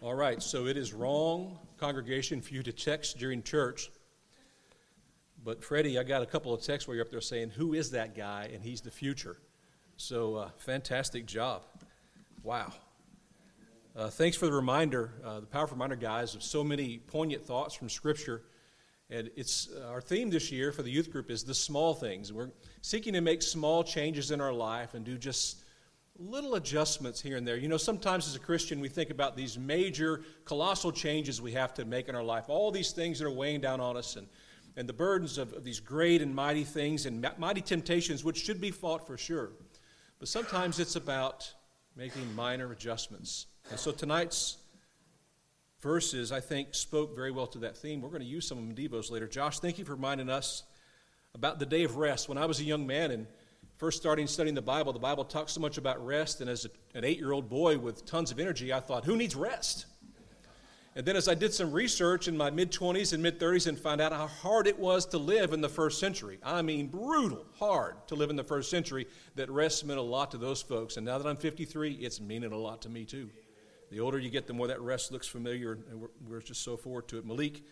All 0.00 0.14
right, 0.14 0.40
so 0.40 0.66
it 0.66 0.76
is 0.76 0.94
wrong, 0.94 1.58
congregation, 1.76 2.40
for 2.40 2.54
you 2.54 2.62
to 2.62 2.72
text 2.72 3.18
during 3.18 3.42
church. 3.42 3.90
But 5.44 5.62
Freddie, 5.62 5.98
I 5.98 6.02
got 6.02 6.22
a 6.22 6.26
couple 6.26 6.52
of 6.52 6.62
texts 6.62 6.88
where 6.88 6.96
you're 6.96 7.04
up 7.04 7.10
there 7.10 7.20
saying, 7.20 7.50
Who 7.50 7.74
is 7.74 7.90
that 7.92 8.16
guy? 8.16 8.50
And 8.52 8.62
he's 8.62 8.80
the 8.80 8.90
future. 8.90 9.36
So, 9.96 10.36
uh, 10.36 10.50
fantastic 10.58 11.26
job. 11.26 11.62
Wow. 12.42 12.72
Uh, 13.96 14.08
thanks 14.08 14.36
for 14.36 14.46
the 14.46 14.52
reminder, 14.52 15.10
uh, 15.24 15.40
the 15.40 15.46
powerful 15.46 15.74
reminder, 15.74 15.96
guys, 15.96 16.34
of 16.34 16.42
so 16.42 16.62
many 16.62 16.98
poignant 16.98 17.44
thoughts 17.44 17.74
from 17.74 17.88
Scripture. 17.88 18.42
And 19.10 19.30
it's 19.36 19.68
uh, 19.74 19.88
our 19.88 20.00
theme 20.00 20.30
this 20.30 20.52
year 20.52 20.70
for 20.70 20.82
the 20.82 20.90
youth 20.90 21.10
group 21.10 21.30
is 21.30 21.42
the 21.42 21.54
small 21.54 21.94
things. 21.94 22.32
We're 22.32 22.50
seeking 22.82 23.14
to 23.14 23.20
make 23.20 23.42
small 23.42 23.82
changes 23.82 24.30
in 24.30 24.40
our 24.40 24.52
life 24.52 24.94
and 24.94 25.04
do 25.04 25.18
just 25.18 25.64
little 26.18 26.56
adjustments 26.56 27.20
here 27.20 27.36
and 27.36 27.46
there. 27.46 27.56
You 27.56 27.68
know, 27.68 27.76
sometimes 27.76 28.28
as 28.28 28.36
a 28.36 28.40
Christian, 28.40 28.80
we 28.80 28.88
think 28.88 29.10
about 29.10 29.36
these 29.36 29.56
major, 29.56 30.22
colossal 30.44 30.92
changes 30.92 31.40
we 31.40 31.52
have 31.52 31.74
to 31.74 31.84
make 31.84 32.08
in 32.08 32.14
our 32.14 32.22
life, 32.22 32.44
all 32.48 32.70
these 32.70 32.92
things 32.92 33.18
that 33.18 33.26
are 33.26 33.30
weighing 33.30 33.60
down 33.60 33.80
on 33.80 33.96
us, 33.96 34.16
and, 34.16 34.28
and 34.78 34.88
the 34.88 34.92
burdens 34.92 35.38
of, 35.38 35.52
of 35.54 35.64
these 35.64 35.80
great 35.80 36.22
and 36.22 36.32
mighty 36.32 36.62
things 36.62 37.04
and 37.04 37.28
mighty 37.36 37.60
temptations, 37.60 38.22
which 38.22 38.38
should 38.38 38.60
be 38.60 38.70
fought 38.70 39.04
for 39.04 39.18
sure. 39.18 39.50
But 40.20 40.28
sometimes 40.28 40.78
it's 40.78 40.94
about 40.94 41.52
making 41.96 42.32
minor 42.36 42.70
adjustments. 42.70 43.46
And 43.70 43.80
so 43.80 43.90
tonight's 43.90 44.56
verses, 45.80 46.30
I 46.30 46.38
think, 46.38 46.76
spoke 46.76 47.16
very 47.16 47.32
well 47.32 47.48
to 47.48 47.58
that 47.58 47.76
theme. 47.76 48.00
We're 48.00 48.10
going 48.10 48.22
to 48.22 48.26
use 48.26 48.46
some 48.46 48.56
of 48.56 48.68
them 48.68 48.76
in 48.76 48.88
Devos 48.88 49.10
later. 49.10 49.26
Josh, 49.26 49.58
thank 49.58 49.80
you 49.80 49.84
for 49.84 49.96
reminding 49.96 50.30
us 50.30 50.62
about 51.34 51.58
the 51.58 51.66
day 51.66 51.82
of 51.82 51.96
rest. 51.96 52.28
When 52.28 52.38
I 52.38 52.46
was 52.46 52.60
a 52.60 52.64
young 52.64 52.86
man 52.86 53.10
and 53.10 53.26
first 53.78 53.98
starting 54.00 54.28
studying 54.28 54.54
the 54.54 54.62
Bible, 54.62 54.92
the 54.92 55.00
Bible 55.00 55.24
talks 55.24 55.52
so 55.52 55.60
much 55.60 55.76
about 55.76 56.04
rest. 56.06 56.40
And 56.40 56.48
as 56.48 56.66
a, 56.66 56.96
an 56.96 57.04
eight 57.04 57.18
year 57.18 57.32
old 57.32 57.48
boy 57.48 57.78
with 57.78 58.06
tons 58.06 58.30
of 58.30 58.38
energy, 58.38 58.72
I 58.72 58.78
thought, 58.78 59.04
who 59.04 59.16
needs 59.16 59.34
rest? 59.34 59.86
And 60.98 61.06
then 61.06 61.14
as 61.14 61.28
I 61.28 61.34
did 61.36 61.54
some 61.54 61.70
research 61.70 62.26
in 62.26 62.36
my 62.36 62.50
mid 62.50 62.72
20s 62.72 63.12
and 63.12 63.22
mid 63.22 63.38
30s 63.38 63.68
and 63.68 63.78
found 63.78 64.00
out 64.00 64.10
how 64.10 64.26
hard 64.26 64.66
it 64.66 64.76
was 64.76 65.06
to 65.06 65.18
live 65.18 65.52
in 65.52 65.60
the 65.60 65.68
first 65.68 66.00
century, 66.00 66.40
I 66.42 66.60
mean, 66.60 66.88
brutal 66.88 67.46
hard 67.56 67.94
to 68.08 68.16
live 68.16 68.30
in 68.30 68.36
the 68.36 68.42
first 68.42 68.68
century, 68.68 69.06
that 69.36 69.48
rest 69.48 69.86
meant 69.86 70.00
a 70.00 70.02
lot 70.02 70.32
to 70.32 70.38
those 70.38 70.60
folks. 70.60 70.96
And 70.96 71.06
now 71.06 71.16
that 71.18 71.28
I'm 71.28 71.36
53, 71.36 71.92
it's 71.92 72.20
meaning 72.20 72.50
a 72.50 72.56
lot 72.56 72.82
to 72.82 72.88
me 72.88 73.04
too. 73.04 73.30
The 73.92 74.00
older 74.00 74.18
you 74.18 74.28
get, 74.28 74.48
the 74.48 74.54
more 74.54 74.66
that 74.66 74.80
rest 74.80 75.12
looks 75.12 75.28
familiar, 75.28 75.78
and 75.88 76.00
we're, 76.00 76.08
we're 76.26 76.40
just 76.40 76.64
so 76.64 76.76
forward 76.76 77.06
to 77.08 77.18
it. 77.18 77.24
Malik, 77.24 77.62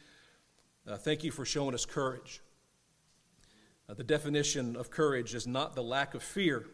uh, 0.86 0.96
thank 0.96 1.24
you 1.24 1.32
for 1.32 1.44
showing 1.44 1.74
us 1.74 1.84
courage. 1.84 2.42
Uh, 3.88 3.94
the 3.94 4.04
definition 4.04 4.76
of 4.76 4.88
courage 4.88 5.34
is 5.34 5.48
not 5.48 5.74
the 5.74 5.82
lack 5.82 6.14
of 6.14 6.22
fear, 6.22 6.64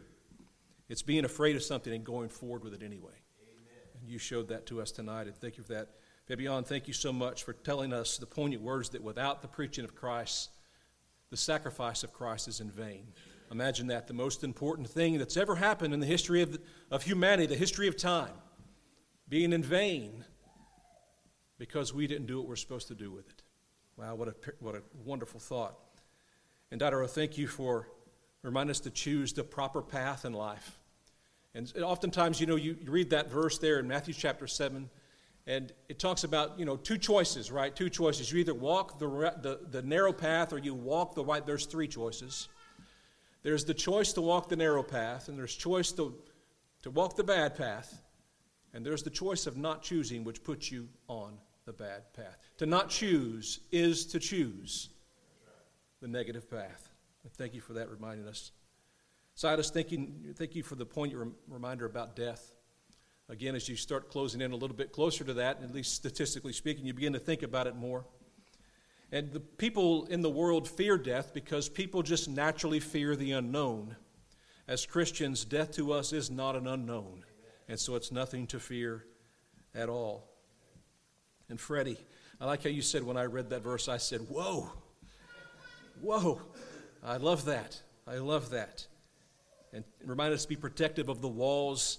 it's 0.87 1.01
being 1.01 1.25
afraid 1.25 1.55
of 1.55 1.63
something 1.63 1.91
and 1.91 2.03
going 2.03 2.29
forward 2.29 2.63
with 2.63 2.75
it 2.75 2.83
anyway. 2.83 3.23
Amen. 3.41 4.01
And 4.01 4.07
you 4.07 4.19
showed 4.19 4.49
that 4.49 4.67
to 4.67 4.83
us 4.83 4.91
tonight, 4.91 5.25
and 5.25 5.35
thank 5.35 5.57
you 5.57 5.63
for 5.63 5.73
that. 5.73 5.89
Fabian, 6.25 6.63
thank 6.63 6.87
you 6.87 6.93
so 6.93 7.11
much 7.11 7.43
for 7.43 7.51
telling 7.51 7.91
us 7.91 8.17
the 8.17 8.25
poignant 8.25 8.63
words 8.63 8.89
that 8.89 9.03
without 9.03 9.41
the 9.41 9.47
preaching 9.47 9.83
of 9.83 9.93
Christ, 9.93 10.51
the 11.29 11.37
sacrifice 11.37 12.03
of 12.03 12.13
Christ 12.13 12.47
is 12.47 12.61
in 12.61 12.71
vain. 12.71 13.07
Imagine 13.51 13.87
that 13.87 14.07
the 14.07 14.13
most 14.13 14.43
important 14.43 14.89
thing 14.89 15.17
that's 15.17 15.35
ever 15.35 15.55
happened 15.55 15.93
in 15.93 15.99
the 15.99 16.05
history 16.05 16.41
of, 16.41 16.57
of 16.89 17.03
humanity, 17.03 17.45
the 17.45 17.55
history 17.55 17.89
of 17.89 17.97
time, 17.97 18.33
being 19.27 19.51
in 19.51 19.61
vain 19.61 20.23
because 21.57 21.93
we 21.93 22.07
didn't 22.07 22.27
do 22.27 22.39
what 22.39 22.47
we're 22.47 22.55
supposed 22.55 22.87
to 22.87 22.95
do 22.95 23.11
with 23.11 23.27
it. 23.29 23.43
Wow, 23.97 24.15
what 24.15 24.29
a, 24.29 24.35
what 24.59 24.75
a 24.75 24.81
wonderful 25.03 25.41
thought. 25.41 25.75
And 26.71 26.79
Dotto, 26.79 27.05
thank 27.09 27.37
you 27.37 27.47
for 27.47 27.89
reminding 28.43 28.71
us 28.71 28.79
to 28.81 28.89
choose 28.89 29.33
the 29.33 29.43
proper 29.43 29.81
path 29.81 30.23
in 30.23 30.33
life. 30.33 30.79
And 31.53 31.71
oftentimes, 31.83 32.39
you 32.39 32.47
know, 32.47 32.55
you, 32.55 32.77
you 32.81 32.89
read 32.89 33.11
that 33.11 33.29
verse 33.29 33.59
there 33.59 33.77
in 33.77 33.87
Matthew 33.87 34.13
chapter 34.13 34.47
7, 34.47 34.89
and 35.45 35.73
it 35.89 35.99
talks 35.99 36.23
about, 36.23 36.57
you 36.57 36.65
know, 36.65 36.77
two 36.77 36.97
choices, 36.97 37.51
right? 37.51 37.75
Two 37.75 37.89
choices. 37.89 38.31
You 38.31 38.39
either 38.39 38.53
walk 38.53 38.97
the, 38.99 39.07
the, 39.41 39.59
the 39.69 39.81
narrow 39.81 40.13
path 40.13 40.53
or 40.53 40.57
you 40.57 40.73
walk 40.73 41.15
the 41.15 41.23
right. 41.23 41.45
There's 41.45 41.65
three 41.65 41.87
choices. 41.87 42.47
There's 43.41 43.65
the 43.65 43.73
choice 43.73 44.13
to 44.13 44.21
walk 44.21 44.47
the 44.47 44.55
narrow 44.55 44.83
path, 44.83 45.27
and 45.27 45.37
there's 45.37 45.53
choice 45.53 45.91
to, 45.93 46.15
to 46.83 46.91
walk 46.91 47.17
the 47.17 47.25
bad 47.25 47.57
path, 47.57 48.01
and 48.73 48.85
there's 48.85 49.03
the 49.03 49.09
choice 49.09 49.45
of 49.47 49.57
not 49.57 49.83
choosing, 49.83 50.23
which 50.23 50.43
puts 50.43 50.71
you 50.71 50.87
on 51.09 51.37
the 51.65 51.73
bad 51.73 52.13
path. 52.13 52.37
To 52.59 52.65
not 52.65 52.89
choose 52.89 53.59
is 53.71 54.05
to 54.07 54.19
choose 54.19 54.89
the 56.01 56.07
negative 56.07 56.49
path. 56.49 56.89
thank 57.37 57.53
you 57.53 57.61
for 57.61 57.73
that 57.73 57.89
reminding 57.89 58.27
us. 58.27 58.51
Silas, 59.35 59.71
thank 59.71 59.91
you, 59.91 60.07
thank 60.35 60.55
you 60.55 60.63
for 60.63 60.75
the 60.75 60.85
poignant 60.85 61.33
reminder 61.49 61.85
about 61.85 62.15
death. 62.15 62.53
Again, 63.33 63.55
as 63.55 63.67
you 63.67 63.75
start 63.75 64.11
closing 64.11 64.41
in 64.41 64.51
a 64.51 64.55
little 64.55 64.75
bit 64.75 64.91
closer 64.91 65.23
to 65.23 65.33
that, 65.33 65.63
at 65.63 65.73
least 65.73 65.95
statistically 65.95 66.53
speaking, 66.53 66.85
you 66.85 66.93
begin 66.93 67.13
to 67.13 67.19
think 67.19 67.41
about 67.41 67.65
it 67.65 67.75
more. 67.75 68.05
And 69.11 69.31
the 69.31 69.39
people 69.39 70.05
in 70.05 70.21
the 70.21 70.29
world 70.29 70.69
fear 70.69 70.99
death 70.99 71.33
because 71.33 71.67
people 71.67 72.03
just 72.03 72.29
naturally 72.29 72.79
fear 72.79 73.15
the 73.15 73.31
unknown. 73.31 73.95
As 74.67 74.85
Christians, 74.85 75.45
death 75.45 75.71
to 75.77 75.93
us 75.93 76.13
is 76.13 76.29
not 76.29 76.55
an 76.55 76.67
unknown. 76.67 77.25
And 77.67 77.79
so 77.79 77.95
it's 77.95 78.11
nothing 78.11 78.45
to 78.47 78.59
fear 78.59 79.03
at 79.73 79.89
all. 79.89 80.29
And 81.49 81.59
Freddie, 81.59 81.97
I 82.39 82.45
like 82.45 82.61
how 82.61 82.69
you 82.69 82.83
said 82.83 83.01
when 83.01 83.17
I 83.17 83.23
read 83.23 83.49
that 83.49 83.63
verse, 83.63 83.89
I 83.89 83.97
said, 83.97 84.19
Whoa, 84.29 84.71
whoa. 86.01 86.39
I 87.03 87.17
love 87.17 87.45
that. 87.45 87.81
I 88.05 88.17
love 88.17 88.51
that. 88.51 88.85
And 89.73 89.83
remind 90.05 90.35
us 90.35 90.43
to 90.43 90.49
be 90.49 90.55
protective 90.55 91.09
of 91.09 91.19
the 91.19 91.27
walls 91.27 91.97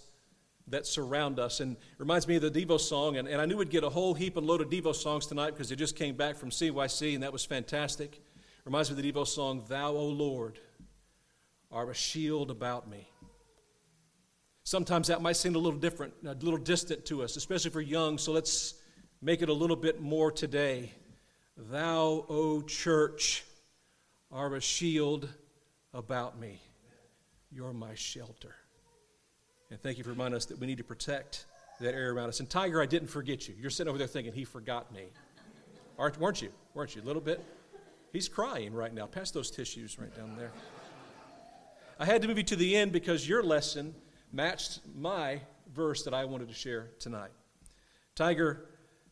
that 0.69 0.87
surround 0.87 1.39
us. 1.39 1.61
And 1.61 1.77
reminds 1.99 2.27
me 2.27 2.37
of 2.37 2.43
the 2.43 2.51
Devo 2.51 2.81
song. 2.81 3.17
And, 3.17 3.29
and 3.29 3.41
I 3.41 3.47
knew 3.47 3.57
we'd 3.57 3.71
get 3.71 3.85
a 3.85 3.91
whole 3.91 4.15
heap 4.15 4.37
and 4.37 4.47
load 4.47 4.61
of 4.61 4.71
Devo 4.71 4.95
songs 4.95 5.27
tonight 5.27 5.51
because 5.51 5.69
they 5.69 5.77
just 5.77 5.97
came 5.97 6.17
back 6.17 6.37
from 6.37 6.51
CYC, 6.51 7.15
and 7.15 7.23
that 7.23 7.33
was 7.33 7.45
fantastic. 7.45 8.21
Reminds 8.65 8.91
me 8.91 8.97
of 8.97 9.03
the 9.03 9.13
Devo 9.13 9.27
song, 9.27 9.65
Thou, 9.69 9.93
O 9.93 10.07
Lord, 10.07 10.59
are 11.71 11.91
a 11.91 11.95
shield 11.95 12.51
about 12.51 12.89
me. 12.89 13.09
Sometimes 14.63 15.09
that 15.09 15.21
might 15.21 15.37
seem 15.37 15.55
a 15.55 15.59
little 15.59 15.79
different, 15.79 16.15
a 16.25 16.33
little 16.33 16.57
distant 16.57 17.05
to 17.07 17.23
us, 17.23 17.37
especially 17.37 17.71
for 17.71 17.83
young, 17.83 18.17
so 18.17 18.33
let's 18.33 18.75
make 19.21 19.43
it 19.43 19.51
a 19.51 19.53
little 19.53 19.77
bit 19.77 20.01
more 20.01 20.33
today. 20.33 20.93
Thou, 21.57 22.25
O 22.29 22.63
church, 22.63 23.45
are 24.33 24.55
a 24.55 24.61
shield 24.61 25.29
about 25.93 26.39
me. 26.41 26.63
You're 27.51 27.75
my 27.75 27.95
shelter. 27.95 28.55
And 29.71 29.81
thank 29.81 29.99
you 29.99 30.05
for 30.05 30.11
reminding 30.11 30.37
us 30.37 30.45
that 30.47 30.59
we 30.59 30.67
need 30.67 30.79
to 30.79 30.85
protect 30.85 31.47
that 31.81 31.95
area 31.95 32.13
around 32.13 32.29
us. 32.29 32.41
And 32.41 32.49
Tiger, 32.49 32.81
I 32.81 32.87
didn't 32.87 33.09
forget 33.09 33.49
you. 33.49 33.55
You're 33.61 33.71
sitting 33.71 33.89
over 33.89 33.99
there 33.99 34.07
thinking, 34.07 34.33
he 34.33 34.45
forgot 34.45 34.93
me. 34.93 35.05
Aren't, 35.99 36.19
weren't 36.19 36.43
you? 36.43 36.51
Weren't 36.75 36.95
you? 36.95 37.03
A 37.03 37.05
little 37.05 37.23
bit? 37.23 37.45
He's 38.13 38.29
crying 38.29 38.73
right 38.73 38.93
now. 38.93 39.07
Pass 39.07 39.31
those 39.31 39.51
tissues 39.51 39.99
right 39.99 40.15
down 40.17 40.37
there. 40.37 40.53
I 41.99 42.05
had 42.05 42.23
to 42.23 42.29
move 42.29 42.39
you 42.39 42.45
to 42.45 42.57
the 42.57 42.77
end 42.77 42.93
because 42.93 43.29
your 43.29 43.43
lesson 43.43 43.95
matched 44.33 44.81
my 44.97 45.41
verse 45.73 46.03
that 46.05 46.15
I 46.15 46.25
wanted 46.25 46.49
to 46.49 46.55
share 46.55 46.91
tonight. 46.99 47.31
Tiger 48.15 48.67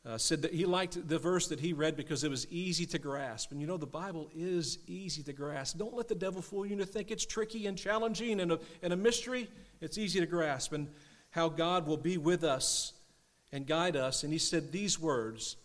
uh, 0.05 0.19
said 0.19 0.43
that 0.43 0.53
he 0.53 0.67
liked 0.67 1.09
the 1.09 1.19
verse 1.19 1.49
that 1.49 1.61
he 1.61 1.73
read 1.73 1.97
because 1.97 2.25
it 2.25 2.31
was 2.31 2.47
easy 2.51 2.87
to 2.87 2.99
grasp. 2.99 3.53
And 3.53 3.61
you 3.61 3.67
know, 3.67 3.77
the 3.77 3.87
Bible 3.87 4.29
is 4.35 4.79
easy 4.87 5.23
to 5.25 5.33
grasp. 5.33 5.79
Don't 5.79 5.95
let 5.95 6.09
the 6.09 6.15
devil 6.15 6.43
fool 6.43 6.67
you 6.67 6.77
to 6.77 6.87
think 6.87 7.11
it's 7.11 7.25
tricky 7.25 7.67
and 7.67 7.79
challenging 7.79 8.41
and 8.41 8.53
a, 8.53 8.61
and 8.83 8.93
a 8.93 8.97
mystery. 8.97 9.49
It's 9.83 9.99
easy 9.99 10.21
to 10.21 10.27
grasp. 10.27 10.73
And 10.73 10.89
how 11.31 11.49
God 11.49 11.87
will 11.87 11.99
be 11.99 12.17
with 12.17 12.45
us 12.45 12.93
and 13.53 13.67
guide 13.67 13.97
us. 13.97 14.23
And 14.23 14.33
he 14.33 14.39
said 14.39 14.73
these 14.73 14.99
words, 14.99 15.57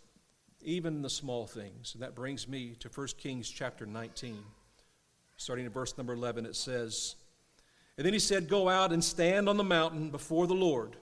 even 0.61 1.01
the 1.01 1.09
small 1.09 1.47
things. 1.47 1.93
And 1.93 2.03
that 2.03 2.15
brings 2.15 2.47
me 2.47 2.75
to 2.79 2.89
1 2.89 3.07
Kings 3.17 3.49
chapter 3.49 3.85
19. 3.85 4.37
Starting 5.37 5.65
at 5.65 5.73
verse 5.73 5.97
number 5.97 6.13
11, 6.13 6.45
it 6.45 6.55
says, 6.55 7.15
And 7.97 8.05
then 8.05 8.13
he 8.13 8.19
said, 8.19 8.49
Go 8.49 8.67
out 8.67 8.91
and 8.91 9.03
stand 9.03 9.47
on 9.47 9.57
the 9.57 9.63
mountain 9.63 10.09
before 10.09 10.47
the 10.47 10.55
Lord. 10.55 10.97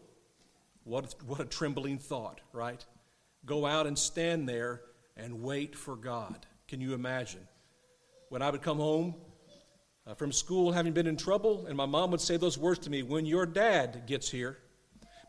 What, 0.83 1.15
what 1.25 1.39
a 1.39 1.45
trembling 1.45 1.97
thought, 1.97 2.41
right? 2.53 2.85
go 3.45 3.65
out 3.65 3.87
and 3.87 3.97
stand 3.97 4.49
there 4.49 4.81
and 5.15 5.41
wait 5.41 5.75
for 5.75 5.95
God. 5.95 6.45
Can 6.67 6.81
you 6.81 6.93
imagine? 6.93 7.47
When 8.29 8.41
I 8.41 8.49
would 8.49 8.61
come 8.61 8.77
home 8.77 9.15
uh, 10.07 10.13
from 10.13 10.31
school 10.31 10.71
having 10.71 10.93
been 10.93 11.07
in 11.07 11.17
trouble, 11.17 11.65
and 11.67 11.75
my 11.75 11.85
mom 11.85 12.11
would 12.11 12.21
say 12.21 12.37
those 12.37 12.57
words 12.57 12.79
to 12.79 12.89
me 12.89 13.03
when 13.03 13.25
your 13.25 13.45
dad 13.45 14.03
gets 14.05 14.29
here. 14.29 14.57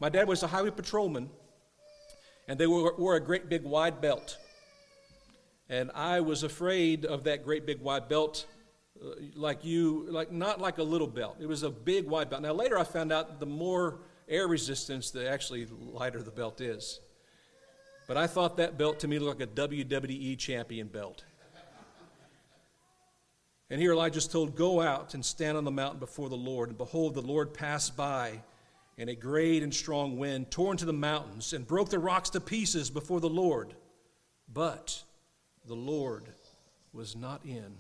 My 0.01 0.09
dad 0.09 0.29
was 0.29 0.43
a 0.43 0.47
highway 0.47 0.71
patrolman, 0.71 1.31
and 2.49 2.59
they 2.59 2.67
wore, 2.67 3.17
a 3.17 3.21
great 3.21 3.49
big 3.49 3.65
wide 3.65 4.01
belt. 4.01 4.37
And 5.69 5.91
I 5.95 6.21
was 6.21 6.43
afraid 6.43 7.05
of 7.05 7.25
that 7.25 7.45
great 7.45 7.67
big 7.67 7.81
wide 7.81 8.09
belt 8.09 8.47
uh, 9.03 9.15
like 9.35 9.65
you, 9.65 10.07
like 10.11 10.31
not 10.31 10.61
like 10.61 10.79
a 10.79 10.83
little 10.83 11.09
belt. 11.09 11.39
It 11.41 11.47
was 11.47 11.63
a 11.63 11.71
big 11.71 12.07
wide 12.07 12.31
belt. 12.31 12.43
Now 12.43 12.53
later 12.53 12.79
I 12.79 12.85
found 12.85 13.13
out 13.13 13.41
the 13.41 13.47
more 13.47 14.01
air 14.29 14.47
resistance, 14.47 15.11
the 15.11 15.29
actually 15.29 15.67
lighter 15.67 16.23
the 16.23 16.31
belt 16.31 16.61
is. 16.61 17.01
But 18.07 18.17
I 18.17 18.27
thought 18.27 18.57
that 18.59 18.79
belt 18.79 19.01
to 19.01 19.09
me 19.09 19.19
looked 19.19 19.41
like 19.41 19.49
a 19.49 19.69
WWE 19.69 20.39
champion 20.39 20.87
belt. 20.87 21.25
And 23.69 23.81
here 23.81 23.93
Elijah 23.93 24.19
is 24.19 24.29
told, 24.29 24.57
Go 24.57 24.81
out 24.81 25.15
and 25.15 25.25
stand 25.25 25.57
on 25.57 25.65
the 25.65 25.71
mountain 25.71 25.99
before 25.99 26.29
the 26.29 26.37
Lord. 26.37 26.69
And 26.69 26.79
behold, 26.79 27.15
the 27.15 27.23
Lord 27.23 27.53
passed 27.53 27.97
by, 27.97 28.43
and 28.97 29.11
a 29.11 29.15
great 29.15 29.63
and 29.63 29.75
strong 29.75 30.19
wind 30.19 30.51
tore 30.51 30.73
into 30.73 30.85
the 30.85 30.93
mountains 30.93 31.53
and 31.53 31.67
broke 31.67 31.91
the 31.91 31.99
rocks 31.99 32.31
to 32.31 32.41
pieces 32.41 32.91
before 32.91 33.21
the 33.21 33.29
Lord. 33.29 33.75
But 34.53 35.03
the 35.67 35.75
Lord 35.75 36.25
was 36.93 37.17
not 37.17 37.45
in 37.45 37.75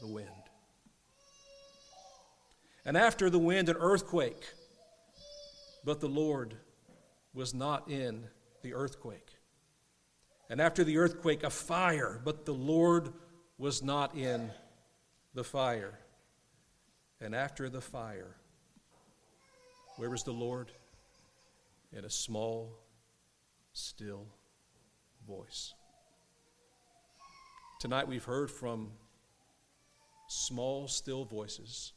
the 0.00 0.06
wind. 0.06 0.28
And 2.84 2.96
after 2.96 3.30
the 3.30 3.38
wind, 3.38 3.68
an 3.70 3.76
earthquake. 3.78 4.44
But 5.84 6.00
the 6.00 6.08
Lord 6.08 6.54
was 7.32 7.54
not 7.54 7.90
in 7.90 8.24
the 8.62 8.74
earthquake. 8.74 9.28
And 10.50 10.60
after 10.60 10.84
the 10.84 10.98
earthquake, 10.98 11.42
a 11.42 11.50
fire, 11.50 12.20
but 12.22 12.44
the 12.44 12.54
Lord 12.54 13.12
was 13.56 13.82
not 13.82 14.14
in 14.14 14.50
the 15.34 15.44
fire. 15.44 15.98
And 17.20 17.34
after 17.34 17.68
the 17.68 17.80
fire, 17.80 18.36
where 19.96 20.10
was 20.10 20.22
the 20.22 20.32
Lord? 20.32 20.70
In 21.92 22.04
a 22.04 22.10
small, 22.10 22.78
still 23.72 24.26
voice. 25.26 25.74
Tonight 27.80 28.08
we've 28.08 28.24
heard 28.24 28.50
from 28.50 28.90
small, 30.28 30.88
still 30.88 31.24
voices 31.24 31.92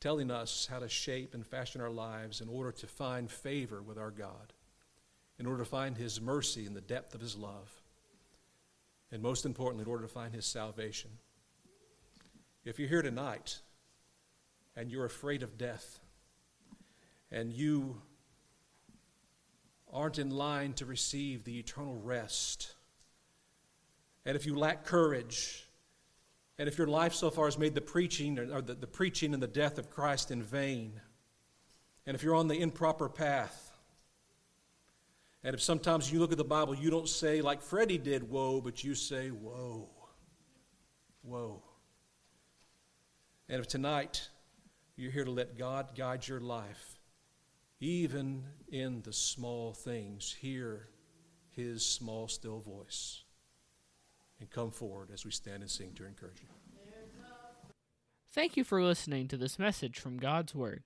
telling 0.00 0.30
us 0.30 0.68
how 0.70 0.78
to 0.78 0.88
shape 0.88 1.32
and 1.32 1.46
fashion 1.46 1.80
our 1.80 1.90
lives 1.90 2.42
in 2.42 2.48
order 2.48 2.70
to 2.70 2.86
find 2.86 3.30
favor 3.30 3.80
with 3.80 3.96
our 3.96 4.10
God 4.10 4.52
in 5.38 5.46
order 5.46 5.64
to 5.64 5.68
find 5.68 5.96
His 5.96 6.20
mercy 6.20 6.66
in 6.66 6.74
the 6.74 6.80
depth 6.80 7.14
of 7.14 7.20
His 7.20 7.36
love, 7.36 7.70
and 9.10 9.22
most 9.22 9.44
importantly, 9.44 9.82
in 9.82 9.90
order 9.90 10.04
to 10.04 10.12
find 10.12 10.34
His 10.34 10.46
salvation. 10.46 11.10
If 12.64 12.78
you're 12.78 12.88
here 12.88 13.02
tonight 13.02 13.60
and 14.74 14.90
you're 14.90 15.04
afraid 15.04 15.42
of 15.42 15.58
death, 15.58 16.00
and 17.30 17.52
you 17.52 18.00
aren't 19.92 20.18
in 20.18 20.30
line 20.30 20.72
to 20.74 20.86
receive 20.86 21.44
the 21.44 21.58
eternal 21.58 21.94
rest, 21.94 22.74
and 24.24 24.34
if 24.36 24.46
you 24.46 24.56
lack 24.56 24.84
courage, 24.84 25.68
and 26.58 26.68
if 26.68 26.78
your 26.78 26.86
life 26.86 27.12
so 27.12 27.30
far 27.30 27.44
has 27.46 27.58
made 27.58 27.74
the 27.74 27.80
preaching 27.80 28.38
or 28.38 28.62
the, 28.62 28.74
the 28.74 28.86
preaching 28.86 29.34
and 29.34 29.42
the 29.42 29.48
death 29.48 29.76
of 29.76 29.90
Christ 29.90 30.30
in 30.30 30.42
vain, 30.42 31.00
and 32.06 32.14
if 32.14 32.22
you're 32.22 32.34
on 32.34 32.48
the 32.48 32.58
improper 32.58 33.10
path, 33.10 33.72
and 35.42 35.52
if 35.52 35.60
sometimes 35.60 36.10
you 36.10 36.18
look 36.18 36.32
at 36.32 36.38
the 36.38 36.44
Bible, 36.44 36.74
you 36.74 36.88
don't 36.88 37.08
say, 37.08 37.42
like 37.42 37.60
Freddie 37.60 37.98
did, 37.98 38.30
whoa, 38.30 38.62
but 38.62 38.82
you 38.82 38.94
say, 38.94 39.28
whoa, 39.28 39.90
whoa. 41.22 41.62
And 43.48 43.60
if 43.60 43.68
tonight 43.68 44.28
you're 44.96 45.12
here 45.12 45.24
to 45.24 45.30
let 45.30 45.58
God 45.58 45.94
guide 45.96 46.26
your 46.26 46.40
life, 46.40 47.00
even 47.80 48.44
in 48.68 49.02
the 49.02 49.12
small 49.12 49.72
things, 49.72 50.34
hear 50.40 50.88
his 51.50 51.84
small, 51.84 52.28
still 52.28 52.60
voice. 52.60 53.24
And 54.40 54.50
come 54.50 54.70
forward 54.70 55.10
as 55.12 55.24
we 55.24 55.30
stand 55.30 55.62
and 55.62 55.70
sing 55.70 55.92
to 55.94 56.04
encourage 56.04 56.40
you. 56.40 56.48
Thank 58.32 58.56
you 58.56 58.64
for 58.64 58.82
listening 58.82 59.28
to 59.28 59.36
this 59.36 59.60
message 59.60 60.00
from 60.00 60.16
God's 60.16 60.54
Word. 60.54 60.82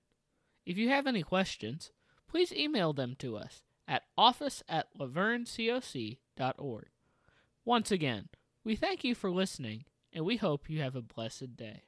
If 0.66 0.76
you 0.76 0.90
have 0.90 1.06
any 1.06 1.22
questions, 1.22 1.92
please 2.28 2.52
email 2.52 2.92
them 2.92 3.16
to 3.20 3.38
us 3.38 3.62
at 3.86 4.02
office 4.18 4.62
at 4.68 4.88
lavergnecoc.org. 4.98 6.86
Once 7.64 7.90
again, 7.90 8.28
we 8.64 8.76
thank 8.76 9.02
you 9.02 9.14
for 9.14 9.30
listening, 9.30 9.84
and 10.12 10.26
we 10.26 10.36
hope 10.36 10.68
you 10.68 10.82
have 10.82 10.94
a 10.94 11.00
blessed 11.00 11.56
day. 11.56 11.87